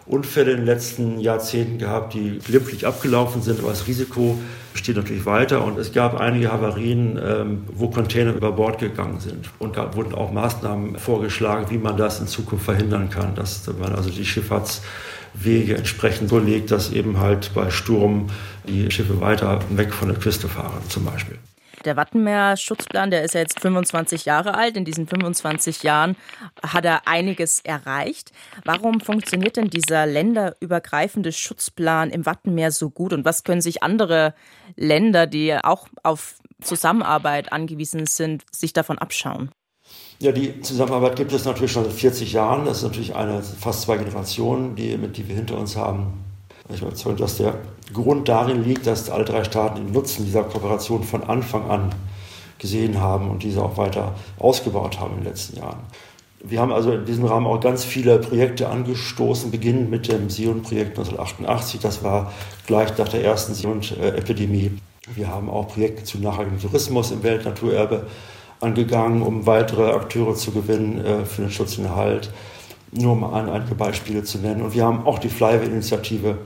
Unfälle 0.04 0.50
in 0.50 0.58
den 0.58 0.66
letzten 0.66 1.20
Jahrzehnten 1.20 1.78
gehabt, 1.78 2.12
die 2.14 2.38
glimpflich 2.38 2.86
abgelaufen 2.86 3.40
sind, 3.42 3.60
aber 3.60 3.70
das 3.70 3.86
Risiko 3.86 4.36
besteht 4.72 4.96
natürlich 4.96 5.24
weiter. 5.24 5.64
Und 5.64 5.78
es 5.78 5.92
gab 5.92 6.20
einige 6.20 6.52
Havarien, 6.52 7.18
ähm, 7.24 7.64
wo 7.72 7.88
Container 7.88 8.34
über 8.34 8.52
Bord 8.52 8.78
gegangen 8.78 9.20
sind. 9.20 9.48
Und 9.58 9.76
da 9.76 9.94
wurden 9.94 10.14
auch 10.14 10.32
Maßnahmen 10.32 10.98
vorgeschlagen, 10.98 11.70
wie 11.70 11.78
man 11.78 11.96
das 11.96 12.20
in 12.20 12.26
Zukunft 12.26 12.64
verhindern 12.64 13.08
kann, 13.08 13.34
dass 13.36 13.66
man 13.78 13.94
also 13.94 14.10
die 14.10 14.24
Schifffahrtswege 15.34 15.76
entsprechend 15.76 16.28
so 16.28 16.38
legt, 16.38 16.70
dass 16.70 16.92
eben 16.92 17.18
halt 17.18 17.52
bei 17.54 17.70
Sturm 17.70 18.28
die 18.66 18.90
Schiffe 18.90 19.20
weiter 19.20 19.60
weg 19.70 19.92
von 19.92 20.08
der 20.08 20.18
Küste 20.18 20.48
fahren, 20.48 20.82
zum 20.88 21.04
Beispiel. 21.04 21.38
Der 21.86 21.96
Wattenmeer-Schutzplan, 21.96 23.10
der 23.10 23.24
ist 23.24 23.32
ja 23.32 23.40
jetzt 23.40 23.58
25 23.60 24.26
Jahre 24.26 24.54
alt. 24.54 24.76
In 24.76 24.84
diesen 24.84 25.06
25 25.06 25.82
Jahren 25.82 26.14
hat 26.62 26.84
er 26.84 27.08
einiges 27.08 27.60
erreicht. 27.60 28.32
Warum 28.66 29.00
funktioniert 29.00 29.56
denn 29.56 29.70
dieser 29.70 30.04
länderübergreifende 30.04 31.32
Schutzplan 31.32 32.10
im 32.10 32.26
Wattenmeer 32.26 32.70
so 32.70 32.90
gut? 32.90 33.14
Und 33.14 33.24
was 33.24 33.44
können 33.44 33.62
sich 33.62 33.82
andere 33.82 34.34
Länder, 34.76 35.26
die 35.26 35.56
auch 35.56 35.88
auf 36.02 36.34
Zusammenarbeit 36.60 37.50
angewiesen 37.50 38.04
sind, 38.04 38.44
sich 38.52 38.74
davon 38.74 38.98
abschauen? 38.98 39.50
Ja, 40.22 40.32
die 40.32 40.60
Zusammenarbeit 40.60 41.16
gibt 41.16 41.32
es 41.32 41.46
natürlich 41.46 41.72
schon 41.72 41.84
seit 41.84 41.94
40 41.94 42.34
Jahren. 42.34 42.66
Das 42.66 42.78
ist 42.78 42.82
natürlich 42.82 43.14
eine 43.14 43.42
fast 43.42 43.82
zwei 43.82 43.96
Generationen, 43.96 44.76
die, 44.76 44.98
die 44.98 45.26
wir 45.26 45.34
hinter 45.34 45.56
uns 45.56 45.76
haben. 45.76 46.12
Ich 46.68 46.80
bin 46.80 46.88
überzeugt, 46.88 47.20
dass 47.20 47.38
der 47.38 47.54
Grund 47.94 48.28
darin 48.28 48.62
liegt, 48.62 48.86
dass 48.86 49.08
alle 49.08 49.24
drei 49.24 49.44
Staaten 49.44 49.76
den 49.76 49.92
Nutzen 49.92 50.26
dieser 50.26 50.42
Kooperation 50.42 51.04
von 51.04 51.24
Anfang 51.24 51.70
an 51.70 51.94
gesehen 52.58 53.00
haben 53.00 53.30
und 53.30 53.42
diese 53.42 53.62
auch 53.62 53.78
weiter 53.78 54.14
ausgebaut 54.38 55.00
haben 55.00 55.12
in 55.12 55.20
den 55.20 55.28
letzten 55.28 55.56
Jahren. 55.56 55.78
Wir 56.44 56.60
haben 56.60 56.72
also 56.72 56.92
in 56.92 57.06
diesem 57.06 57.24
Rahmen 57.24 57.46
auch 57.46 57.60
ganz 57.60 57.84
viele 57.84 58.18
Projekte 58.18 58.68
angestoßen, 58.68 59.50
beginnend 59.50 59.90
mit 59.90 60.12
dem 60.12 60.28
Sion-Projekt 60.28 60.98
1988. 60.98 61.80
Das 61.80 62.04
war 62.04 62.30
gleich 62.66 62.96
nach 62.98 63.08
der 63.08 63.24
ersten 63.24 63.54
Sion-Epidemie. 63.54 64.72
Wir 65.14 65.28
haben 65.28 65.48
auch 65.48 65.68
Projekte 65.68 66.04
zu 66.04 66.18
nachhaltigem 66.18 66.60
Tourismus 66.60 67.10
im 67.10 67.22
Weltnaturerbe 67.22 68.06
angegangen, 68.60 69.22
um 69.22 69.46
weitere 69.46 69.90
Akteure 69.90 70.34
zu 70.34 70.52
gewinnen 70.52 71.04
äh, 71.04 71.24
für 71.24 71.42
den 71.42 71.50
Schutz 71.50 71.78
und 71.78 71.86
Erhalt 71.86 72.30
nur 72.92 73.16
mal 73.16 73.48
einige 73.48 73.74
Beispiele 73.74 74.24
zu 74.24 74.38
nennen. 74.38 74.62
Und 74.62 74.74
wir 74.74 74.84
haben 74.84 75.06
auch 75.06 75.18
die 75.18 75.28
Flyway-Initiative 75.28 76.38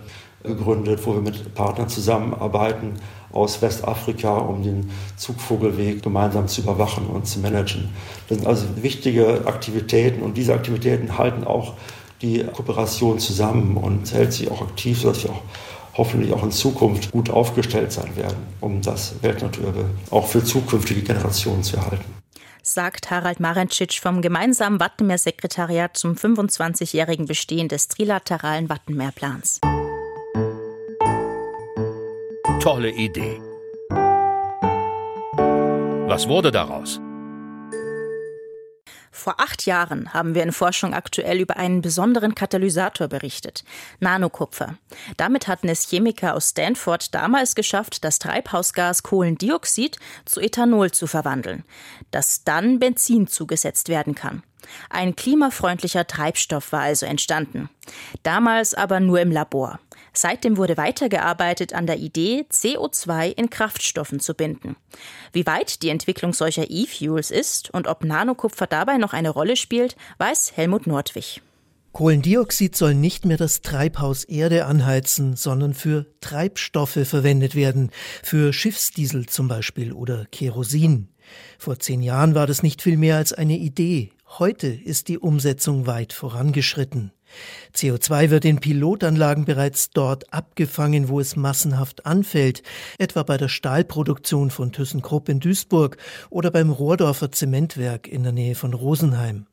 gegründet, 0.42 1.00
wo 1.04 1.14
wir 1.14 1.22
mit 1.22 1.54
Partnern 1.54 1.88
zusammenarbeiten 1.88 2.94
aus 3.32 3.60
Westafrika, 3.62 4.36
um 4.36 4.62
den 4.62 4.90
Zugvogelweg 5.16 6.02
gemeinsam 6.02 6.46
zu 6.46 6.60
überwachen 6.60 7.06
und 7.06 7.26
zu 7.26 7.40
managen. 7.40 7.88
Das 8.28 8.38
sind 8.38 8.46
also 8.46 8.66
wichtige 8.76 9.42
Aktivitäten 9.46 10.22
und 10.22 10.36
diese 10.36 10.54
Aktivitäten 10.54 11.18
halten 11.18 11.44
auch 11.44 11.74
die 12.22 12.44
Kooperation 12.44 13.18
zusammen 13.18 13.76
und 13.76 14.12
hält 14.12 14.32
sie 14.32 14.50
auch 14.50 14.62
aktiv, 14.62 15.00
sodass 15.00 15.24
wir 15.24 15.30
auch 15.30 15.42
hoffentlich 15.94 16.32
auch 16.32 16.42
in 16.42 16.50
Zukunft 16.52 17.10
gut 17.12 17.30
aufgestellt 17.30 17.92
sein 17.92 18.16
werden, 18.16 18.38
um 18.60 18.82
das 18.82 19.22
Weltnaturerbe 19.22 19.86
auch 20.10 20.26
für 20.26 20.44
zukünftige 20.44 21.02
Generationen 21.02 21.62
zu 21.62 21.76
erhalten 21.76 22.14
sagt 22.66 23.10
Harald 23.10 23.40
Marencic 23.40 23.94
vom 24.00 24.22
gemeinsamen 24.22 24.80
Wattenmeer-Sekretariat 24.80 25.96
zum 25.96 26.14
25-jährigen 26.14 27.26
Bestehen 27.26 27.68
des 27.68 27.88
trilateralen 27.88 28.68
Wattenmeerplans. 28.68 29.60
Tolle 32.60 32.90
Idee. 32.90 33.38
Was 36.06 36.28
wurde 36.28 36.50
daraus? 36.50 37.00
Vor 39.16 39.38
acht 39.38 39.64
Jahren 39.64 40.12
haben 40.12 40.34
wir 40.34 40.42
in 40.42 40.50
Forschung 40.50 40.92
aktuell 40.92 41.40
über 41.40 41.56
einen 41.56 41.82
besonderen 41.82 42.34
Katalysator 42.34 43.06
berichtet, 43.06 43.62
Nanokupfer. 44.00 44.76
Damit 45.16 45.46
hatten 45.46 45.68
es 45.68 45.88
Chemiker 45.88 46.34
aus 46.34 46.50
Stanford 46.50 47.14
damals 47.14 47.54
geschafft, 47.54 48.02
das 48.02 48.18
Treibhausgas 48.18 49.04
Kohlendioxid 49.04 49.98
zu 50.24 50.40
Ethanol 50.40 50.90
zu 50.90 51.06
verwandeln, 51.06 51.62
das 52.10 52.42
dann 52.42 52.80
Benzin 52.80 53.28
zugesetzt 53.28 53.88
werden 53.88 54.16
kann. 54.16 54.42
Ein 54.90 55.14
klimafreundlicher 55.14 56.08
Treibstoff 56.08 56.72
war 56.72 56.80
also 56.80 57.06
entstanden. 57.06 57.70
Damals 58.24 58.74
aber 58.74 58.98
nur 58.98 59.20
im 59.20 59.30
Labor. 59.30 59.78
Seitdem 60.16 60.56
wurde 60.56 60.76
weitergearbeitet 60.76 61.72
an 61.72 61.86
der 61.86 61.98
Idee, 61.98 62.46
CO2 62.50 63.32
in 63.36 63.50
Kraftstoffen 63.50 64.20
zu 64.20 64.34
binden. 64.34 64.76
Wie 65.32 65.46
weit 65.46 65.82
die 65.82 65.88
Entwicklung 65.88 66.32
solcher 66.32 66.70
E-Fuels 66.70 67.30
ist 67.30 67.70
und 67.74 67.88
ob 67.88 68.04
Nanokupfer 68.04 68.66
dabei 68.66 68.96
noch 68.96 69.12
eine 69.12 69.30
Rolle 69.30 69.56
spielt, 69.56 69.96
weiß 70.18 70.52
Helmut 70.56 70.86
Nordwig. 70.86 71.42
Kohlendioxid 71.92 72.74
soll 72.74 72.94
nicht 72.94 73.24
mehr 73.24 73.36
das 73.36 73.60
Treibhaus 73.60 74.24
Erde 74.24 74.66
anheizen, 74.66 75.36
sondern 75.36 75.74
für 75.74 76.06
Treibstoffe 76.20 76.98
verwendet 77.04 77.54
werden, 77.54 77.90
für 78.22 78.52
Schiffsdiesel 78.52 79.26
zum 79.26 79.46
Beispiel 79.46 79.92
oder 79.92 80.26
Kerosin. 80.32 81.08
Vor 81.56 81.78
zehn 81.78 82.02
Jahren 82.02 82.34
war 82.34 82.48
das 82.48 82.64
nicht 82.64 82.82
viel 82.82 82.96
mehr 82.96 83.16
als 83.16 83.32
eine 83.32 83.56
Idee. 83.56 84.10
Heute 84.38 84.66
ist 84.66 85.06
die 85.06 85.18
Umsetzung 85.18 85.86
weit 85.86 86.12
vorangeschritten. 86.12 87.12
CO2 87.74 88.30
wird 88.30 88.44
in 88.44 88.60
Pilotanlagen 88.60 89.44
bereits 89.44 89.90
dort 89.90 90.32
abgefangen, 90.32 91.08
wo 91.08 91.20
es 91.20 91.36
massenhaft 91.36 92.06
anfällt, 92.06 92.62
etwa 92.98 93.22
bei 93.22 93.36
der 93.36 93.48
Stahlproduktion 93.48 94.50
von 94.50 94.72
ThyssenKrupp 94.72 95.28
in 95.28 95.40
Duisburg 95.40 95.96
oder 96.30 96.50
beim 96.50 96.70
Rohrdorfer 96.70 97.32
Zementwerk 97.32 98.08
in 98.08 98.22
der 98.22 98.32
Nähe 98.32 98.54
von 98.54 98.74
Rosenheim. 98.74 99.46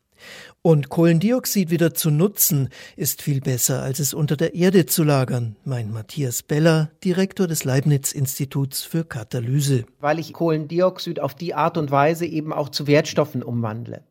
Und 0.63 0.89
Kohlendioxid 0.89 1.71
wieder 1.71 1.93
zu 1.93 2.11
nutzen, 2.11 2.69
ist 2.95 3.23
viel 3.23 3.41
besser, 3.41 3.81
als 3.81 3.99
es 3.99 4.13
unter 4.13 4.37
der 4.37 4.53
Erde 4.53 4.85
zu 4.85 5.03
lagern, 5.03 5.55
meint 5.65 5.91
Matthias 5.91 6.43
Beller, 6.43 6.91
Direktor 7.03 7.47
des 7.47 7.63
Leibniz-Instituts 7.63 8.83
für 8.83 9.03
Katalyse. 9.03 9.85
Weil 9.99 10.19
ich 10.19 10.33
Kohlendioxid 10.33 11.19
auf 11.19 11.33
die 11.33 11.55
Art 11.55 11.77
und 11.77 11.89
Weise 11.89 12.27
eben 12.27 12.53
auch 12.53 12.69
zu 12.69 12.85
Wertstoffen 12.85 13.41
umwandle. 13.41 14.03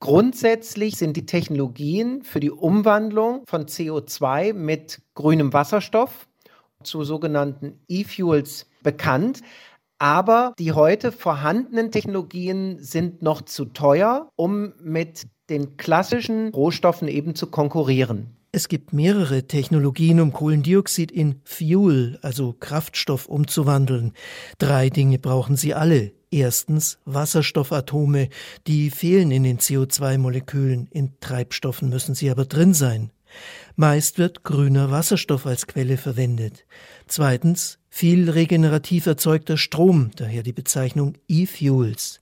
Grundsätzlich 0.00 0.96
sind 0.96 1.16
die 1.16 1.26
Technologien 1.26 2.22
für 2.22 2.40
die 2.40 2.50
Umwandlung 2.50 3.42
von 3.46 3.66
CO2 3.66 4.54
mit 4.54 5.02
grünem 5.14 5.52
Wasserstoff 5.52 6.28
zu 6.82 7.04
sogenannten 7.04 7.80
E-Fuels 7.88 8.66
bekannt. 8.82 9.42
Aber 9.98 10.54
die 10.58 10.72
heute 10.72 11.10
vorhandenen 11.10 11.90
Technologien 11.90 12.78
sind 12.80 13.20
noch 13.20 13.42
zu 13.42 13.64
teuer, 13.64 14.30
um 14.36 14.72
mit 14.80 15.26
den 15.50 15.76
klassischen 15.76 16.48
Rohstoffen 16.50 17.08
eben 17.08 17.34
zu 17.34 17.46
konkurrieren. 17.46 18.36
Es 18.50 18.68
gibt 18.68 18.92
mehrere 18.94 19.46
Technologien, 19.46 20.20
um 20.20 20.32
Kohlendioxid 20.32 21.12
in 21.12 21.40
Fuel, 21.44 22.18
also 22.22 22.54
Kraftstoff, 22.58 23.26
umzuwandeln. 23.26 24.12
Drei 24.56 24.88
Dinge 24.88 25.18
brauchen 25.18 25.56
sie 25.56 25.74
alle. 25.74 26.12
Erstens 26.30 26.98
Wasserstoffatome, 27.04 28.28
die 28.66 28.90
fehlen 28.90 29.30
in 29.30 29.42
den 29.44 29.58
CO2-Molekülen, 29.58 30.88
in 30.90 31.12
Treibstoffen 31.20 31.88
müssen 31.88 32.14
sie 32.14 32.30
aber 32.30 32.46
drin 32.46 32.74
sein. 32.74 33.10
Meist 33.76 34.18
wird 34.18 34.44
grüner 34.44 34.90
Wasserstoff 34.90 35.46
als 35.46 35.66
Quelle 35.66 35.96
verwendet. 35.96 36.64
Zweitens 37.06 37.78
viel 37.90 38.30
regenerativ 38.30 39.06
erzeugter 39.06 39.56
Strom, 39.56 40.10
daher 40.16 40.42
die 40.42 40.52
Bezeichnung 40.52 41.14
E-Fuels. 41.28 42.20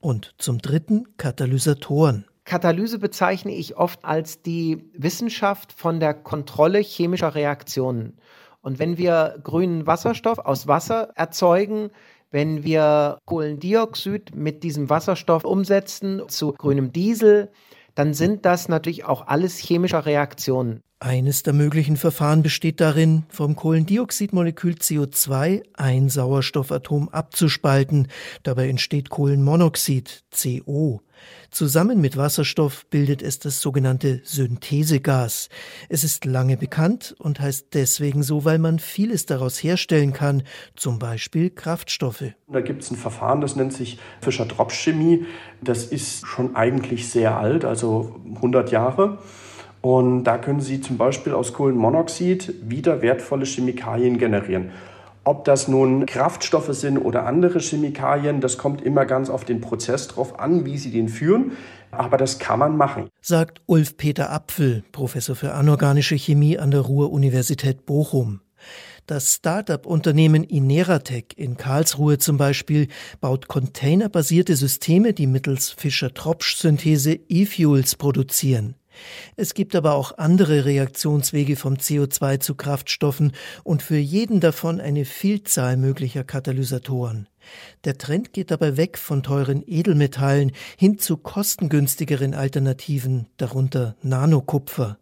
Und 0.00 0.34
zum 0.38 0.58
dritten 0.58 1.16
Katalysatoren. 1.16 2.24
Katalyse 2.50 2.98
bezeichne 2.98 3.54
ich 3.54 3.76
oft 3.76 4.04
als 4.04 4.42
die 4.42 4.90
Wissenschaft 4.92 5.72
von 5.72 6.00
der 6.00 6.14
Kontrolle 6.14 6.80
chemischer 6.80 7.36
Reaktionen. 7.36 8.18
Und 8.60 8.80
wenn 8.80 8.98
wir 8.98 9.38
grünen 9.44 9.86
Wasserstoff 9.86 10.40
aus 10.40 10.66
Wasser 10.66 11.12
erzeugen, 11.14 11.90
wenn 12.32 12.64
wir 12.64 13.18
Kohlendioxid 13.24 14.34
mit 14.34 14.64
diesem 14.64 14.90
Wasserstoff 14.90 15.44
umsetzen 15.44 16.22
zu 16.26 16.52
grünem 16.52 16.92
Diesel, 16.92 17.52
dann 17.94 18.14
sind 18.14 18.44
das 18.44 18.68
natürlich 18.68 19.04
auch 19.04 19.28
alles 19.28 19.56
chemische 19.56 20.04
Reaktionen. 20.04 20.82
Eines 21.02 21.42
der 21.42 21.54
möglichen 21.54 21.96
Verfahren 21.96 22.42
besteht 22.42 22.78
darin, 22.78 23.24
vom 23.30 23.56
Kohlendioxidmolekül 23.56 24.74
CO2 24.74 25.62
ein 25.72 26.10
Sauerstoffatom 26.10 27.08
abzuspalten. 27.08 28.08
Dabei 28.42 28.68
entsteht 28.68 29.08
Kohlenmonoxid, 29.08 30.24
CO. 30.30 31.00
Zusammen 31.50 32.02
mit 32.02 32.18
Wasserstoff 32.18 32.84
bildet 32.90 33.22
es 33.22 33.38
das 33.38 33.62
sogenannte 33.62 34.20
Synthesegas. 34.24 35.48
Es 35.88 36.04
ist 36.04 36.26
lange 36.26 36.58
bekannt 36.58 37.14
und 37.18 37.40
heißt 37.40 37.68
deswegen 37.72 38.22
so, 38.22 38.44
weil 38.44 38.58
man 38.58 38.78
vieles 38.78 39.24
daraus 39.24 39.62
herstellen 39.62 40.12
kann, 40.12 40.42
zum 40.76 40.98
Beispiel 40.98 41.48
Kraftstoffe. 41.48 42.24
Da 42.46 42.60
gibt 42.60 42.82
es 42.82 42.90
ein 42.90 42.98
Verfahren, 42.98 43.40
das 43.40 43.56
nennt 43.56 43.72
sich 43.72 43.98
Fischer-Tropsch-Chemie. 44.20 45.24
Das 45.62 45.84
ist 45.84 46.26
schon 46.26 46.56
eigentlich 46.56 47.08
sehr 47.08 47.38
alt, 47.38 47.64
also 47.64 48.20
100 48.34 48.70
Jahre. 48.70 49.18
Und 49.80 50.24
da 50.24 50.36
können 50.36 50.60
Sie 50.60 50.80
zum 50.80 50.98
Beispiel 50.98 51.32
aus 51.32 51.52
Kohlenmonoxid 51.52 52.54
wieder 52.68 53.02
wertvolle 53.02 53.46
Chemikalien 53.46 54.18
generieren. 54.18 54.70
Ob 55.24 55.44
das 55.44 55.68
nun 55.68 56.06
Kraftstoffe 56.06 56.74
sind 56.74 56.98
oder 56.98 57.26
andere 57.26 57.60
Chemikalien, 57.60 58.40
das 58.40 58.58
kommt 58.58 58.82
immer 58.82 59.04
ganz 59.04 59.28
auf 59.28 59.44
den 59.44 59.60
Prozess 59.60 60.08
drauf 60.08 60.38
an, 60.38 60.64
wie 60.64 60.78
Sie 60.78 60.90
den 60.90 61.08
führen. 61.08 61.52
Aber 61.90 62.16
das 62.16 62.38
kann 62.38 62.58
man 62.58 62.76
machen. 62.76 63.08
Sagt 63.20 63.60
Ulf 63.66 63.96
Peter 63.96 64.30
Apfel, 64.30 64.82
Professor 64.92 65.36
für 65.36 65.52
anorganische 65.52 66.16
Chemie 66.16 66.58
an 66.58 66.70
der 66.70 66.80
Ruhr-Universität 66.80 67.84
Bochum. 67.84 68.40
Das 69.06 69.34
Start-up-Unternehmen 69.34 70.44
Ineratec 70.44 71.36
in 71.36 71.56
Karlsruhe 71.56 72.18
zum 72.18 72.36
Beispiel 72.36 72.88
baut 73.20 73.48
containerbasierte 73.48 74.54
Systeme, 74.54 75.12
die 75.12 75.26
mittels 75.26 75.70
Fischer-Tropsch-Synthese 75.70 77.18
E-Fuels 77.28 77.96
produzieren. 77.96 78.76
Es 79.36 79.54
gibt 79.54 79.74
aber 79.74 79.94
auch 79.94 80.18
andere 80.18 80.64
Reaktionswege 80.64 81.56
vom 81.56 81.74
CO2 81.74 82.40
zu 82.40 82.54
Kraftstoffen 82.54 83.32
und 83.64 83.82
für 83.82 83.98
jeden 83.98 84.40
davon 84.40 84.80
eine 84.80 85.04
Vielzahl 85.04 85.76
möglicher 85.76 86.24
Katalysatoren. 86.24 87.28
Der 87.84 87.98
Trend 87.98 88.32
geht 88.32 88.50
dabei 88.50 88.76
weg 88.76 88.98
von 88.98 89.22
teuren 89.22 89.62
Edelmetallen 89.66 90.52
hin 90.76 90.98
zu 90.98 91.16
kostengünstigeren 91.16 92.34
Alternativen, 92.34 93.26
darunter 93.36 93.96
Nanokupfer. 94.02 94.98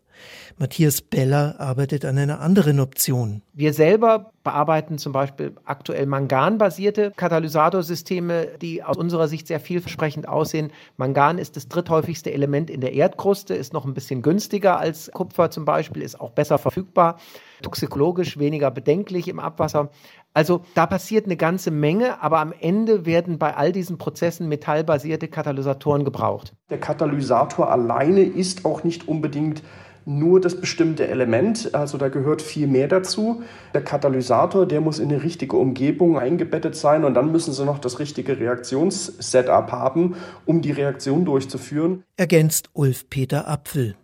Matthias 0.59 1.01
Beller 1.01 1.57
arbeitet 1.59 2.05
an 2.05 2.19
einer 2.19 2.41
anderen 2.41 2.81
Option. 2.81 3.43
Wir 3.53 3.73
selber 3.73 4.33
bearbeiten 4.45 4.99
zum 4.99 5.13
Beispiel 5.13 5.53
aktuell 5.65 6.07
manganbasierte 6.07 7.13
Katalysatorsysteme, 7.15 8.49
die 8.63 8.83
aus 8.83 8.97
unserer 8.97 9.29
Sicht 9.29 9.47
sehr 9.47 9.61
vielversprechend 9.61 10.27
aussehen. 10.27 10.73
Mangan 10.97 11.39
ist 11.39 11.57
das 11.57 11.69
dritthäufigste 11.69 12.33
Element 12.33 12.71
in 12.71 12.81
der 12.81 12.95
Erdkruste, 12.95 13.55
ist 13.55 13.73
noch 13.73 13.85
ein 13.85 13.95
bisschen 13.95 14.23
günstiger 14.23 14.79
als 14.79 15.11
Kupfer 15.13 15.51
zum 15.51 15.65
Beispiel, 15.65 16.03
ist 16.03 16.21
auch 16.21 16.31
besser 16.31 16.59
verfügbar, 16.59 17.19
toxikologisch 17.63 18.39
weniger 18.39 18.71
bedenklich 18.71 19.29
im 19.29 19.39
Abwasser. 19.39 19.91
Also 20.35 20.63
da 20.75 20.87
passiert 20.87 21.27
eine 21.27 21.37
ganze 21.37 21.71
Menge, 21.71 22.23
aber 22.23 22.39
am 22.39 22.55
Ende 22.59 23.05
werden 23.05 23.39
bei 23.39 23.57
all 23.57 23.73
diesen 23.73 23.99
Prozessen 23.99 24.49
metallbasierte 24.49 25.29
Katalysatoren 25.29 26.05
gebraucht. 26.05 26.55
Der 26.71 26.79
Katalysator 26.79 27.71
alleine 27.71 28.23
ist 28.23 28.65
auch 28.65 28.85
nicht 28.85 29.09
unbedingt 29.09 29.63
nur 30.09 30.41
das 30.41 30.59
bestimmte 30.59 31.07
Element, 31.07 31.75
also 31.75 31.99
da 31.99 32.09
gehört 32.09 32.41
viel 32.41 32.67
mehr 32.67 32.89
dazu. 32.89 33.43
Der 33.75 33.83
Katalysator, 33.83 34.65
der 34.65 34.81
muss 34.81 34.99
in 34.99 35.11
eine 35.11 35.23
richtige 35.23 35.57
Umgebung 35.57 36.19
eingebettet 36.19 36.77
sein 36.77 37.05
und 37.05 37.13
dann 37.13 37.31
müssen 37.31 37.53
sie 37.53 37.65
noch 37.65 37.79
das 37.79 37.99
richtige 37.99 38.41
Reaktionssetup 38.41 39.71
haben, 39.71 40.17
um 40.47 40.63
die 40.63 40.73
Reaktion 40.73 41.27
durchzuführen. 41.27 42.05
Ergänzt 42.17 42.71
Ulf 42.73 43.11
Peter 43.11 43.47
Apfel. 43.49 43.97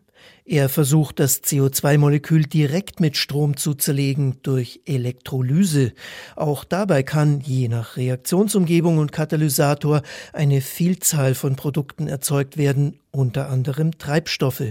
Er 0.47 0.69
versucht, 0.69 1.21
das 1.21 1.43
CO2-Molekül 1.43 2.45
direkt 2.45 3.01
mit 3.01 3.17
Strom 3.17 3.57
zu 3.57 3.73
zerlegen 3.73 4.41
durch 4.43 4.83
Elektrolyse. 4.85 5.95
Auch 6.37 6.65
dabei 6.65 7.03
kann, 7.03 7.41
je 7.41 7.69
nach 7.69 7.97
Reaktionsumgebung 7.97 8.99
und 8.99 9.11
Katalysator, 9.11 10.03
eine 10.35 10.61
Vielzahl 10.61 11.35
von 11.35 11.57
Produkten 11.57 12.09
erzeugt 12.09 12.59
werden, 12.59 12.99
unter 13.11 13.49
anderem 13.49 13.97
Treibstoffe. 13.97 14.65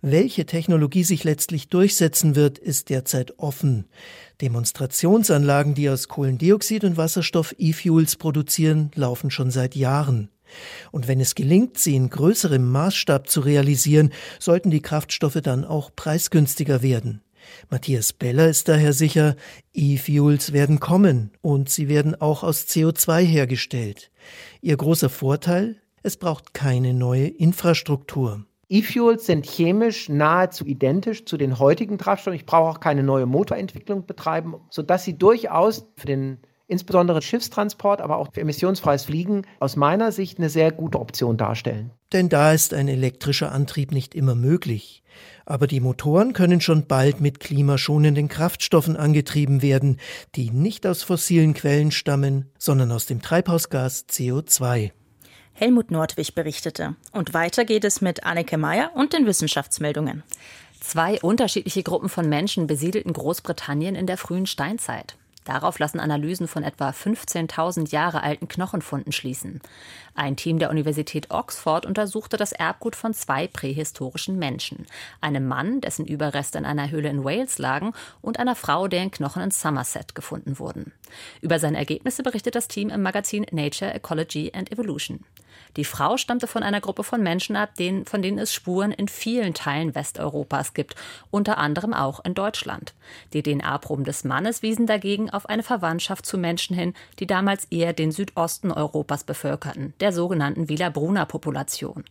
Welche 0.00 0.46
Technologie 0.46 1.04
sich 1.04 1.24
letztlich 1.24 1.68
durchsetzen 1.68 2.34
wird, 2.34 2.56
ist 2.56 2.88
derzeit 2.88 3.38
offen. 3.38 3.84
Demonstrationsanlagen, 4.40 5.74
die 5.74 5.90
aus 5.90 6.08
Kohlendioxid 6.08 6.84
und 6.84 6.96
Wasserstoff 6.96 7.54
E-Fuels 7.58 8.16
produzieren, 8.16 8.90
laufen 8.94 9.30
schon 9.30 9.50
seit 9.50 9.76
Jahren. 9.76 10.30
Und 10.90 11.08
wenn 11.08 11.20
es 11.20 11.34
gelingt, 11.34 11.78
sie 11.78 11.96
in 11.96 12.10
größerem 12.10 12.70
Maßstab 12.70 13.28
zu 13.28 13.40
realisieren, 13.40 14.12
sollten 14.38 14.70
die 14.70 14.82
Kraftstoffe 14.82 15.40
dann 15.42 15.64
auch 15.64 15.90
preisgünstiger 15.94 16.82
werden. 16.82 17.22
Matthias 17.70 18.12
Beller 18.12 18.48
ist 18.48 18.68
daher 18.68 18.92
sicher, 18.92 19.36
E-Fuels 19.72 20.52
werden 20.52 20.80
kommen 20.80 21.30
und 21.40 21.68
sie 21.68 21.88
werden 21.88 22.20
auch 22.20 22.42
aus 22.42 22.66
CO2 22.66 23.20
hergestellt. 23.20 24.10
Ihr 24.60 24.76
großer 24.76 25.08
Vorteil? 25.08 25.76
Es 26.02 26.16
braucht 26.16 26.54
keine 26.54 26.94
neue 26.94 27.26
Infrastruktur. 27.26 28.44
E-Fuels 28.68 29.26
sind 29.26 29.46
chemisch 29.46 30.08
nahezu 30.08 30.64
identisch 30.64 31.26
zu 31.26 31.36
den 31.36 31.58
heutigen 31.58 31.98
Treibstoffen. 31.98 32.36
Ich 32.36 32.46
brauche 32.46 32.70
auch 32.70 32.80
keine 32.80 33.02
neue 33.02 33.26
Motorentwicklung 33.26 34.06
betreiben, 34.06 34.54
sodass 34.70 35.04
sie 35.04 35.18
durchaus 35.18 35.86
für 35.96 36.06
den 36.06 36.38
insbesondere 36.72 37.22
Schiffstransport, 37.22 38.00
aber 38.00 38.16
auch 38.16 38.32
für 38.32 38.40
emissionsfreies 38.40 39.04
Fliegen 39.04 39.46
aus 39.60 39.76
meiner 39.76 40.10
Sicht 40.10 40.38
eine 40.38 40.48
sehr 40.48 40.72
gute 40.72 40.98
Option 40.98 41.36
darstellen. 41.36 41.92
Denn 42.12 42.28
da 42.28 42.52
ist 42.52 42.74
ein 42.74 42.88
elektrischer 42.88 43.52
Antrieb 43.52 43.92
nicht 43.92 44.14
immer 44.14 44.34
möglich. 44.34 45.02
Aber 45.46 45.66
die 45.66 45.80
Motoren 45.80 46.32
können 46.32 46.60
schon 46.60 46.86
bald 46.86 47.20
mit 47.20 47.40
klimaschonenden 47.40 48.28
Kraftstoffen 48.28 48.96
angetrieben 48.96 49.62
werden, 49.62 49.98
die 50.34 50.50
nicht 50.50 50.86
aus 50.86 51.02
fossilen 51.02 51.54
Quellen 51.54 51.90
stammen, 51.90 52.50
sondern 52.58 52.90
aus 52.92 53.06
dem 53.06 53.22
Treibhausgas 53.22 54.06
CO2. 54.08 54.90
Helmut 55.52 55.90
Nordwig 55.90 56.34
berichtete. 56.34 56.96
Und 57.12 57.34
weiter 57.34 57.64
geht 57.64 57.84
es 57.84 58.00
mit 58.00 58.24
Anneke 58.24 58.56
Meyer 58.56 58.90
und 58.94 59.12
den 59.12 59.26
Wissenschaftsmeldungen. 59.26 60.22
Zwei 60.80 61.20
unterschiedliche 61.20 61.82
Gruppen 61.82 62.08
von 62.08 62.28
Menschen 62.28 62.66
besiedelten 62.66 63.12
Großbritannien 63.12 63.94
in 63.94 64.06
der 64.06 64.16
frühen 64.16 64.46
Steinzeit. 64.46 65.16
Darauf 65.44 65.78
lassen 65.78 66.00
Analysen 66.00 66.46
von 66.46 66.62
etwa 66.62 66.90
15.000 66.90 67.90
Jahre 67.90 68.22
alten 68.22 68.48
Knochenfunden 68.48 69.12
schließen. 69.12 69.60
Ein 70.14 70.36
Team 70.36 70.58
der 70.58 70.70
Universität 70.70 71.30
Oxford 71.30 71.86
untersuchte 71.86 72.36
das 72.36 72.52
Erbgut 72.52 72.94
von 72.94 73.14
zwei 73.14 73.48
prähistorischen 73.48 74.38
Menschen. 74.38 74.86
Einem 75.20 75.46
Mann, 75.46 75.80
dessen 75.80 76.06
Überreste 76.06 76.58
in 76.58 76.64
einer 76.64 76.90
Höhle 76.90 77.08
in 77.08 77.24
Wales 77.24 77.58
lagen, 77.58 77.92
und 78.20 78.38
einer 78.38 78.54
Frau, 78.54 78.88
deren 78.88 79.10
Knochen 79.10 79.42
in 79.42 79.50
Somerset 79.50 80.14
gefunden 80.14 80.58
wurden. 80.58 80.92
Über 81.40 81.58
seine 81.58 81.78
Ergebnisse 81.78 82.22
berichtet 82.22 82.54
das 82.54 82.68
Team 82.68 82.90
im 82.90 83.02
Magazin 83.02 83.46
Nature, 83.50 83.92
Ecology 83.92 84.52
and 84.54 84.70
Evolution. 84.70 85.24
Die 85.76 85.84
Frau 85.84 86.16
stammte 86.16 86.46
von 86.46 86.62
einer 86.62 86.80
Gruppe 86.80 87.04
von 87.04 87.22
Menschen 87.22 87.56
ab, 87.56 87.74
denen, 87.76 88.04
von 88.04 88.22
denen 88.22 88.38
es 88.38 88.52
Spuren 88.52 88.92
in 88.92 89.08
vielen 89.08 89.54
Teilen 89.54 89.94
Westeuropas 89.94 90.74
gibt, 90.74 90.94
unter 91.30 91.58
anderem 91.58 91.94
auch 91.94 92.24
in 92.24 92.34
Deutschland. 92.34 92.94
Die 93.32 93.42
DNA-Proben 93.42 94.04
des 94.04 94.24
Mannes 94.24 94.62
wiesen 94.62 94.86
dagegen 94.86 95.30
auf 95.30 95.48
eine 95.48 95.62
Verwandtschaft 95.62 96.26
zu 96.26 96.38
Menschen 96.38 96.76
hin, 96.76 96.94
die 97.18 97.26
damals 97.26 97.66
eher 97.70 97.92
den 97.92 98.12
Südosten 98.12 98.70
Europas 98.70 99.24
bevölkerten, 99.24 99.94
der 100.00 100.12
sogenannten 100.12 100.68
Villa 100.68 100.90
Bruna-Population. 100.90 102.04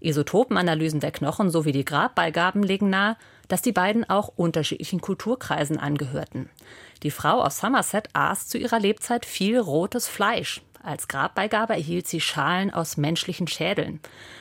Isotopenanalysen 0.00 1.00
der 1.00 1.12
Knochen 1.12 1.50
sowie 1.50 1.72
die 1.72 1.84
Grabbeigaben 1.84 2.62
legen 2.62 2.90
nahe, 2.90 3.16
dass 3.48 3.62
die 3.62 3.72
beiden 3.72 4.08
auch 4.08 4.28
unterschiedlichen 4.28 5.00
Kulturkreisen 5.00 5.78
angehörten. 5.78 6.48
Die 7.02 7.10
Frau 7.10 7.42
aus 7.42 7.58
Somerset 7.58 8.08
aß 8.12 8.48
zu 8.48 8.58
ihrer 8.58 8.78
Lebzeit 8.78 9.26
viel 9.26 9.58
rotes 9.58 10.08
Fleisch. 10.08 10.62
Als 10.82 11.08
Grabbeigabe 11.08 11.74
erhielt 11.74 12.08
sie 12.08 12.20
Schalen 12.20 12.72
aus 12.72 12.96
menschlichen 12.96 13.46
Schädeln. 13.46 14.00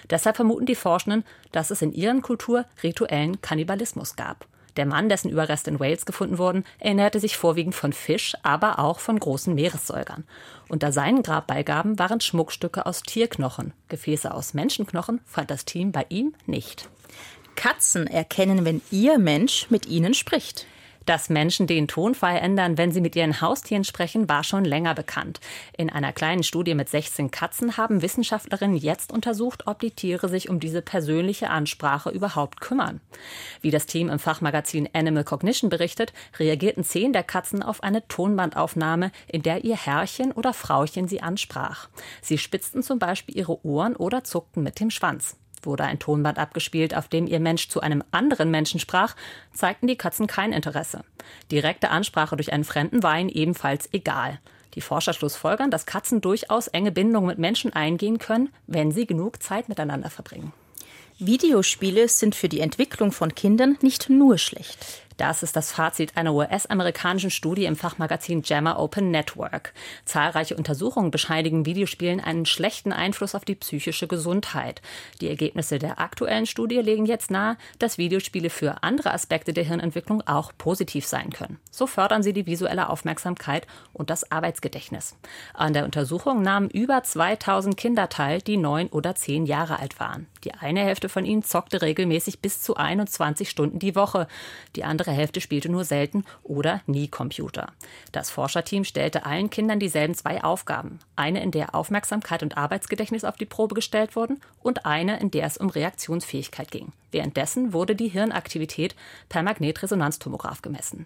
Deshalb 0.09 0.37
vermuten 0.37 0.65
die 0.65 0.75
Forschenden, 0.75 1.25
dass 1.51 1.69
es 1.69 1.81
in 1.81 1.91
ihren 1.91 2.21
Kultur 2.21 2.65
rituellen 2.81 3.41
Kannibalismus 3.41 4.15
gab. 4.15 4.47
Der 4.77 4.85
Mann, 4.85 5.09
dessen 5.09 5.29
Überreste 5.29 5.69
in 5.69 5.79
Wales 5.81 6.05
gefunden 6.05 6.37
wurden, 6.37 6.63
ernährte 6.79 7.19
sich 7.19 7.35
vorwiegend 7.35 7.75
von 7.75 7.91
Fisch, 7.91 8.35
aber 8.43 8.79
auch 8.79 8.99
von 8.99 9.19
großen 9.19 9.53
Meeressäugern. 9.53 10.23
Unter 10.69 10.93
seinen 10.93 11.23
Grabbeigaben 11.23 11.99
waren 11.99 12.21
Schmuckstücke 12.21 12.85
aus 12.85 13.01
Tierknochen. 13.01 13.73
Gefäße 13.89 14.33
aus 14.33 14.53
Menschenknochen 14.53 15.19
fand 15.25 15.51
das 15.51 15.65
Team 15.65 15.91
bei 15.91 16.05
ihm 16.07 16.33
nicht. 16.45 16.87
Katzen 17.55 18.07
erkennen, 18.07 18.63
wenn 18.63 18.81
ihr 18.89 19.19
Mensch 19.19 19.69
mit 19.69 19.87
ihnen 19.87 20.13
spricht. 20.13 20.65
Dass 21.09 21.27
Menschen 21.27 21.65
den 21.65 21.87
Tonfall 21.87 22.37
ändern, 22.37 22.77
wenn 22.77 22.91
sie 22.91 23.01
mit 23.01 23.15
ihren 23.15 23.41
Haustieren 23.41 23.83
sprechen, 23.83 24.29
war 24.29 24.43
schon 24.43 24.63
länger 24.63 24.93
bekannt. 24.93 25.39
In 25.75 25.89
einer 25.89 26.13
kleinen 26.13 26.43
Studie 26.43 26.75
mit 26.75 26.87
16 26.87 27.31
Katzen 27.31 27.77
haben 27.77 28.03
Wissenschaftlerinnen 28.03 28.77
jetzt 28.77 29.11
untersucht, 29.11 29.65
ob 29.65 29.79
die 29.79 29.89
Tiere 29.89 30.29
sich 30.29 30.49
um 30.49 30.59
diese 30.59 30.83
persönliche 30.83 31.49
Ansprache 31.49 32.11
überhaupt 32.11 32.61
kümmern. 32.61 33.01
Wie 33.59 33.71
das 33.71 33.87
Team 33.87 34.07
im 34.07 34.19
Fachmagazin 34.19 34.87
Animal 34.93 35.23
Cognition 35.23 35.71
berichtet, 35.71 36.13
reagierten 36.37 36.83
zehn 36.83 37.11
der 37.11 37.23
Katzen 37.23 37.63
auf 37.63 37.81
eine 37.81 38.07
Tonbandaufnahme, 38.07 39.11
in 39.27 39.41
der 39.41 39.63
ihr 39.63 39.77
Herrchen 39.77 40.31
oder 40.31 40.53
Frauchen 40.53 41.07
sie 41.07 41.23
ansprach. 41.23 41.89
Sie 42.21 42.37
spitzten 42.37 42.83
zum 42.83 42.99
Beispiel 42.99 43.35
ihre 43.35 43.65
Ohren 43.65 43.95
oder 43.95 44.23
zuckten 44.23 44.61
mit 44.61 44.79
dem 44.79 44.91
Schwanz. 44.91 45.37
Wurde 45.61 45.83
ein 45.83 45.99
Tonband 45.99 46.37
abgespielt, 46.37 46.95
auf 46.95 47.07
dem 47.07 47.27
ihr 47.27 47.39
Mensch 47.39 47.69
zu 47.69 47.81
einem 47.81 48.03
anderen 48.11 48.51
Menschen 48.51 48.79
sprach, 48.79 49.15
zeigten 49.53 49.87
die 49.87 49.97
Katzen 49.97 50.27
kein 50.27 50.53
Interesse. 50.53 51.03
Direkte 51.51 51.89
Ansprache 51.89 52.35
durch 52.35 52.53
einen 52.53 52.63
Fremden 52.63 53.03
war 53.03 53.19
ihnen 53.19 53.29
ebenfalls 53.29 53.89
egal. 53.91 54.39
Die 54.75 54.81
Forscher 54.81 55.13
schlussfolgern, 55.13 55.71
dass 55.71 55.85
Katzen 55.85 56.21
durchaus 56.21 56.67
enge 56.67 56.91
Bindungen 56.91 57.27
mit 57.27 57.39
Menschen 57.39 57.73
eingehen 57.73 58.19
können, 58.19 58.49
wenn 58.67 58.91
sie 58.91 59.05
genug 59.05 59.41
Zeit 59.41 59.67
miteinander 59.67 60.09
verbringen. 60.09 60.53
Videospiele 61.17 62.07
sind 62.07 62.33
für 62.33 62.47
die 62.47 62.61
Entwicklung 62.61 63.11
von 63.11 63.35
Kindern 63.35 63.77
nicht 63.81 64.09
nur 64.09 64.37
schlecht. 64.37 64.77
Das 65.19 65.43
ist 65.43 65.57
das 65.57 65.73
Fazit 65.73 66.15
einer 66.15 66.33
US-amerikanischen 66.33 67.29
Studie 67.29 67.65
im 67.65 67.75
Fachmagazin 67.75 68.41
JAMA 68.41 68.77
Open 68.77 69.11
Network. 69.11 69.73
Zahlreiche 70.05 70.55
Untersuchungen 70.55 71.11
bescheinigen 71.11 71.65
Videospielen 71.65 72.21
einen 72.21 72.45
schlechten 72.45 72.93
Einfluss 72.93 73.35
auf 73.35 73.43
die 73.43 73.55
psychische 73.55 74.07
Gesundheit. 74.07 74.81
Die 75.19 75.27
Ergebnisse 75.27 75.77
der 75.77 75.99
aktuellen 75.99 76.45
Studie 76.45 76.77
legen 76.77 77.05
jetzt 77.05 77.31
nahe, 77.31 77.57
dass 77.79 77.97
Videospiele 77.97 78.49
für 78.49 78.81
andere 78.81 79.11
Aspekte 79.11 79.51
der 79.51 79.65
Hirnentwicklung 79.65 80.25
auch 80.25 80.53
positiv 80.57 81.05
sein 81.05 81.31
können. 81.31 81.59
So 81.69 81.85
fördern 81.85 82.23
sie 82.23 82.31
die 82.31 82.45
visuelle 82.45 82.87
Aufmerksamkeit 82.89 83.67
und 83.91 84.09
das 84.09 84.31
Arbeitsgedächtnis. 84.31 85.17
An 85.53 85.73
der 85.73 85.83
Untersuchung 85.83 86.41
nahmen 86.43 86.69
über 86.69 87.03
2000 87.03 87.75
Kinder 87.75 88.07
teil, 88.07 88.41
die 88.41 88.55
neun 88.55 88.87
oder 88.87 89.15
zehn 89.15 89.45
Jahre 89.45 89.79
alt 89.79 89.99
waren. 89.99 90.27
Die 90.43 90.53
eine 90.53 90.81
Hälfte 90.81 91.09
von 91.09 91.25
ihnen 91.25 91.43
zockte 91.43 91.81
regelmäßig 91.81 92.39
bis 92.39 92.61
zu 92.61 92.75
21 92.75 93.49
Stunden 93.49 93.79
die 93.79 93.95
Woche. 93.95 94.27
Die 94.75 94.83
andere 94.83 95.11
Hälfte 95.11 95.41
spielte 95.41 95.69
nur 95.69 95.83
selten 95.83 96.23
oder 96.43 96.81
nie 96.85 97.07
Computer. 97.07 97.73
Das 98.11 98.29
Forscherteam 98.29 98.85
stellte 98.85 99.25
allen 99.25 99.49
Kindern 99.49 99.79
dieselben 99.79 100.15
zwei 100.15 100.43
Aufgaben. 100.43 100.99
Eine, 101.15 101.43
in 101.43 101.51
der 101.51 101.75
Aufmerksamkeit 101.75 102.43
und 102.43 102.57
Arbeitsgedächtnis 102.57 103.23
auf 103.23 103.35
die 103.35 103.45
Probe 103.45 103.75
gestellt 103.75 104.15
wurden 104.15 104.39
und 104.61 104.85
eine, 104.85 105.19
in 105.19 105.31
der 105.31 105.45
es 105.45 105.57
um 105.57 105.69
Reaktionsfähigkeit 105.69 106.71
ging. 106.71 106.93
Währenddessen 107.11 107.73
wurde 107.73 107.95
die 107.95 108.07
Hirnaktivität 108.07 108.95
per 109.29 109.43
Magnetresonanztomograph 109.43 110.61
gemessen. 110.61 111.05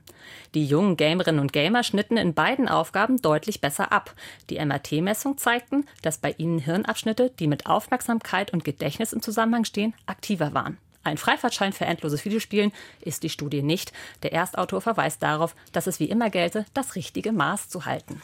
Die 0.54 0.66
jungen 0.66 0.98
Gamerinnen 0.98 1.40
und 1.40 1.54
Gamer 1.54 1.84
schnitten 1.84 2.18
in 2.18 2.34
beiden 2.34 2.68
Aufgaben 2.68 3.22
deutlich 3.22 3.62
besser 3.62 3.92
ab. 3.92 4.14
Die 4.50 4.64
MRT-Messungen 4.64 5.38
zeigten, 5.38 5.86
dass 6.02 6.18
bei 6.18 6.36
ihnen 6.38 6.60
Hirnabschnitte, 6.60 7.32
die 7.40 7.48
mit 7.48 7.66
Aufmerksamkeit 7.66 8.52
und 8.52 8.66
Gedächtnis 8.66 9.14
im 9.14 9.22
Zusammenhang 9.22 9.66
stehen, 9.66 9.94
aktiver 10.06 10.54
waren. 10.54 10.78
Ein 11.04 11.18
Freifahrtschein 11.18 11.74
für 11.74 11.86
endloses 11.86 12.24
Videospielen 12.24 12.72
ist 13.02 13.24
die 13.24 13.30
Studie 13.30 13.62
nicht. 13.62 13.92
Der 14.24 14.32
Erstautor 14.32 14.80
verweist 14.80 15.22
darauf, 15.22 15.56
dass 15.74 15.88
es 15.88 16.00
wie 16.00 16.06
immer 16.06 16.30
gelte, 16.30 16.66
das 16.74 16.96
richtige 16.96 17.34
Maß 17.34 17.68
zu 17.68 17.86
halten. 17.86 18.22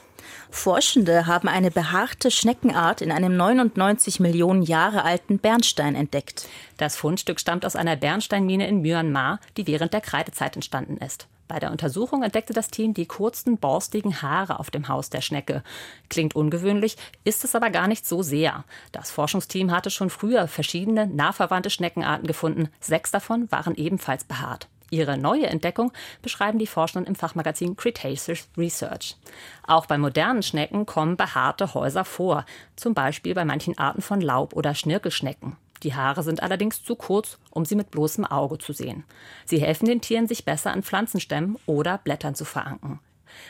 Forschende 0.50 1.28
haben 1.28 1.50
eine 1.50 1.72
behaarte 1.72 2.32
Schneckenart 2.32 3.02
in 3.02 3.12
einem 3.12 3.36
99 3.36 4.20
Millionen 4.20 4.62
Jahre 4.62 5.04
alten 5.04 5.40
Bernstein 5.40 5.96
entdeckt. 5.96 6.48
Das 6.78 6.96
Fundstück 6.96 7.40
stammt 7.40 7.66
aus 7.66 7.76
einer 7.76 7.96
Bernsteinmine 7.96 8.68
in 8.68 8.82
Myanmar, 8.82 9.40
die 9.58 9.68
während 9.68 9.94
der 9.94 10.02
Kreidezeit 10.02 10.56
entstanden 10.56 10.98
ist. 10.98 11.28
Bei 11.50 11.58
der 11.58 11.72
Untersuchung 11.72 12.22
entdeckte 12.22 12.54
das 12.54 12.68
Team 12.68 12.94
die 12.94 13.08
kurzen, 13.08 13.58
borstigen 13.58 14.22
Haare 14.22 14.60
auf 14.60 14.70
dem 14.70 14.88
Haus 14.88 15.10
der 15.10 15.22
Schnecke. 15.22 15.64
Klingt 16.08 16.36
ungewöhnlich, 16.36 16.96
ist 17.24 17.44
es 17.44 17.56
aber 17.56 17.72
gar 17.72 17.88
nicht 17.88 18.06
so 18.06 18.22
sehr. 18.22 18.66
Das 18.92 19.10
Forschungsteam 19.10 19.72
hatte 19.72 19.90
schon 19.90 20.12
früher 20.12 20.48
verschiedene 20.48 21.08
nah 21.08 21.34
verwandte 21.34 21.72
Schneckenarten 21.72 22.28
gefunden. 22.28 22.70
Sechs 22.80 23.10
davon 23.10 23.52
waren 23.52 23.74
ebenfalls 23.74 24.26
behaart. 24.26 24.68
Ihre 24.92 25.18
neue 25.18 25.48
Entdeckung 25.48 25.92
beschreiben 26.22 26.60
die 26.60 26.68
Forschenden 26.68 27.08
im 27.08 27.16
Fachmagazin 27.16 27.76
Cretaceous 27.76 28.48
Research. 28.56 29.18
Auch 29.66 29.88
bei 29.88 29.98
modernen 29.98 30.44
Schnecken 30.44 30.86
kommen 30.86 31.18
behaarte 31.18 31.74
Häuser 31.74 32.06
vor, 32.06 32.46
zum 32.76 32.94
Beispiel 32.94 33.34
bei 33.34 33.44
manchen 33.44 33.76
Arten 33.80 34.04
von 34.04 34.22
Laub- 34.22 34.54
oder 34.54 34.76
Schnirkelschnecken. 34.76 35.58
Die 35.84 35.96
Haare 35.96 36.24
sind 36.24 36.44
allerdings 36.44 36.84
zu 36.84 36.96
kurz, 36.96 37.38
um 37.52 37.66
sie 37.66 37.76
mit 37.76 37.92
bloßem 37.92 38.26
Auge 38.26 38.58
zu 38.58 38.74
sehen. 38.74 39.04
Sie 39.46 39.62
helfen 39.62 39.86
den 39.86 40.02
Tieren, 40.02 40.28
sich 40.28 40.46
besser 40.46 40.72
an 40.72 40.84
Pflanzenstämmen 40.84 41.58
oder 41.66 41.98
Blättern 41.98 42.36
zu 42.36 42.46
veranken. 42.46 43.00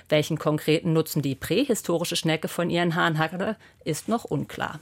Welchen 0.09 0.37
konkreten 0.37 0.93
Nutzen 0.93 1.21
die 1.21 1.35
prähistorische 1.35 2.15
Schnecke 2.15 2.47
von 2.47 2.69
ihren 2.69 2.95
Haaren 2.95 3.17
hatte, 3.17 3.57
ist 3.83 4.07
noch 4.07 4.25
unklar. 4.25 4.79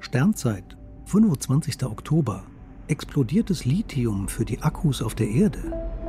Sternzeit, 0.00 0.76
25. 1.06 1.84
Oktober. 1.84 2.44
Explodiertes 2.86 3.64
Lithium 3.64 4.28
für 4.28 4.44
die 4.44 4.62
Akkus 4.62 5.02
auf 5.02 5.14
der 5.14 5.28
Erde. 5.28 6.03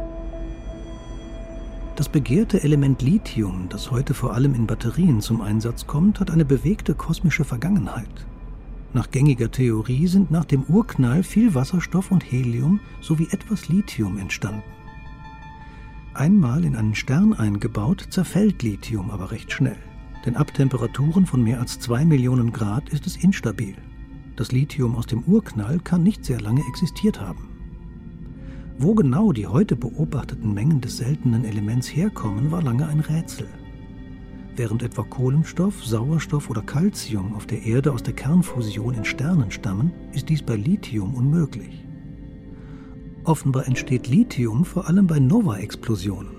Das 1.95 2.09
begehrte 2.09 2.61
Element 2.61 3.01
Lithium, 3.01 3.69
das 3.69 3.89
heute 3.89 4.13
vor 4.13 4.33
allem 4.33 4.53
in 4.53 4.67
Batterien 4.67 5.21
zum 5.21 5.39
Einsatz 5.39 5.87
kommt, 5.87 6.19
hat 6.19 6.29
eine 6.29 6.43
bewegte 6.43 6.93
kosmische 6.93 7.45
Vergangenheit. 7.45 8.25
Nach 8.93 9.09
gängiger 9.09 9.49
Theorie 9.49 10.07
sind 10.07 10.29
nach 10.29 10.43
dem 10.43 10.63
Urknall 10.63 11.23
viel 11.23 11.55
Wasserstoff 11.55 12.11
und 12.11 12.29
Helium 12.29 12.81
sowie 12.99 13.29
etwas 13.31 13.69
Lithium 13.69 14.17
entstanden. 14.17 14.63
Einmal 16.13 16.65
in 16.65 16.75
einen 16.75 16.95
Stern 16.95 17.33
eingebaut, 17.33 18.07
zerfällt 18.09 18.61
Lithium 18.61 19.09
aber 19.09 19.31
recht 19.31 19.53
schnell. 19.53 19.77
Denn 20.25 20.35
ab 20.35 20.53
Temperaturen 20.53 21.25
von 21.25 21.41
mehr 21.41 21.61
als 21.61 21.79
2 21.79 22.03
Millionen 22.03 22.51
Grad 22.51 22.89
ist 22.89 23.07
es 23.07 23.15
instabil. 23.15 23.75
Das 24.35 24.51
Lithium 24.51 24.97
aus 24.97 25.05
dem 25.05 25.23
Urknall 25.23 25.79
kann 25.79 26.03
nicht 26.03 26.25
sehr 26.25 26.41
lange 26.41 26.61
existiert 26.67 27.21
haben. 27.21 27.54
Wo 28.77 28.93
genau 28.93 29.31
die 29.31 29.47
heute 29.47 29.77
beobachteten 29.77 30.53
Mengen 30.53 30.81
des 30.81 30.97
seltenen 30.97 31.45
Elements 31.45 31.87
herkommen, 31.87 32.51
war 32.51 32.61
lange 32.61 32.85
ein 32.87 32.99
Rätsel. 32.99 33.47
Während 34.57 34.83
etwa 34.83 35.03
Kohlenstoff, 35.03 35.85
Sauerstoff 35.85 36.49
oder 36.49 36.61
Calcium 36.61 37.35
auf 37.35 37.45
der 37.45 37.63
Erde 37.63 37.93
aus 37.93 38.03
der 38.03 38.13
Kernfusion 38.13 38.93
in 38.93 39.05
Sternen 39.05 39.51
stammen, 39.51 39.91
ist 40.11 40.27
dies 40.27 40.41
bei 40.41 40.57
Lithium 40.57 41.13
unmöglich. 41.13 41.85
Offenbar 43.23 43.65
entsteht 43.65 44.07
Lithium 44.07 44.65
vor 44.65 44.87
allem 44.87 45.07
bei 45.07 45.19
Nova-Explosionen. 45.19 46.31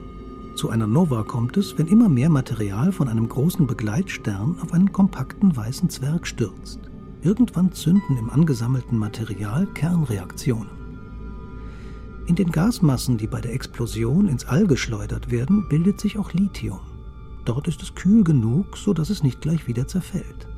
Zu 0.56 0.68
einer 0.68 0.86
Nova 0.86 1.22
kommt 1.22 1.56
es, 1.56 1.76
wenn 1.78 1.86
immer 1.86 2.08
mehr 2.08 2.30
Material 2.30 2.92
von 2.92 3.08
einem 3.08 3.28
großen 3.28 3.66
Begleitstern 3.66 4.56
auf 4.60 4.72
einen 4.72 4.92
kompakten 4.92 5.56
weißen 5.56 5.88
Zwerg 5.88 6.26
stürzt. 6.26 6.80
Irgendwann 7.22 7.72
zünden 7.72 8.16
im 8.18 8.30
angesammelten 8.30 8.98
Material 8.98 9.66
Kernreaktionen. 9.74 10.75
In 12.26 12.34
den 12.34 12.50
Gasmassen, 12.50 13.18
die 13.18 13.28
bei 13.28 13.40
der 13.40 13.54
Explosion 13.54 14.26
ins 14.26 14.44
All 14.46 14.66
geschleudert 14.66 15.30
werden, 15.30 15.68
bildet 15.68 16.00
sich 16.00 16.18
auch 16.18 16.32
Lithium. 16.32 16.80
Dort 17.44 17.68
ist 17.68 17.82
es 17.82 17.94
kühl 17.94 18.24
genug, 18.24 18.76
sodass 18.76 19.10
es 19.10 19.22
nicht 19.22 19.40
gleich 19.40 19.68
wieder 19.68 19.86
zerfällt. 19.86 20.48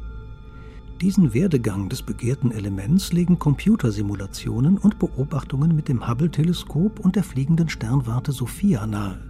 Diesen 1.02 1.35
Werdegang 1.35 1.90
des 1.90 2.02
begehrten 2.02 2.50
Elements 2.50 3.12
legen 3.12 3.38
Computersimulationen 3.38 4.78
und 4.78 4.98
Beobachtungen 4.98 5.76
mit 5.76 5.88
dem 5.88 6.09
Hubble-Teleskop 6.09 6.98
und 7.00 7.14
der 7.14 7.22
fliegenden 7.22 7.68
Sternwarte 7.68 8.33
Sophia 8.33 8.87
nahe. 8.87 9.20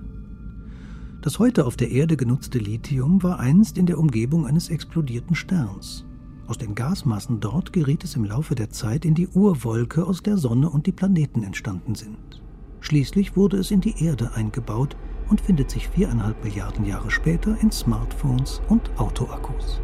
Das 1.21 1.41
heute 1.41 1.67
auf 1.67 1.77
der 1.77 1.91
Erde 1.91 2.17
genutzte 2.17 2.59
Lithium 2.59 3.23
war 3.25 3.41
einst 3.41 3.77
in 3.77 3.87
der 3.87 3.99
Umgebung 3.99 4.47
eines 4.47 4.71
explodierten 4.71 5.35
Sterns. 5.35 6.07
Aus 6.49 6.57
den 6.57 6.75
Gasmassen 6.75 7.41
dort 7.41 7.75
geriet 7.75 8.05
es 8.05 8.17
im 8.17 8.25
Laufe 8.25 8.55
der 8.55 8.71
Zeit 8.71 9.05
in 9.05 9.15
die 9.15 9.29
Urwolke, 9.29 10.07
aus 10.07 10.23
der 10.23 10.39
Sonne 10.39 10.71
und 10.71 10.87
die 10.87 10.93
Planeten 10.93 11.43
entstanden 11.43 11.95
sind. 11.95 12.43
Schließlich 12.81 13.37
wurde 13.37 13.59
es 13.59 13.71
in 13.71 13.83
die 13.83 14.03
Erde 14.03 14.31
eingebaut 14.35 14.97
und 15.29 15.43
findet 15.43 15.71
sich 15.71 15.89
viereinhalb 15.89 16.43
Milliarden 16.43 16.87
Jahre 16.87 17.11
später 17.11 17.55
in 17.61 17.71
Smartphones 17.71 18.63
und 18.69 18.91
Autoakkus. 18.97 19.83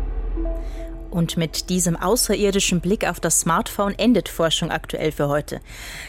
Und 1.11 1.37
mit 1.37 1.69
diesem 1.69 1.97
außerirdischen 1.97 2.81
Blick 2.81 3.07
auf 3.07 3.21
das 3.21 3.41
Smartphone 3.41 3.93
endet 3.99 4.31
Forschung 4.31 4.71
aktuell 4.71 5.13
für 5.13 5.29
heute. 5.29 5.61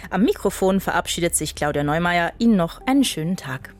Am 0.09 0.23
Mikrofon 0.23 0.79
verabschiedet 0.79 1.35
sich 1.35 1.55
Claudia 1.55 1.83
Neumeier. 1.83 2.31
Ihnen 2.39 2.55
noch 2.55 2.79
einen 2.87 3.03
schönen 3.03 3.35
Tag. 3.35 3.75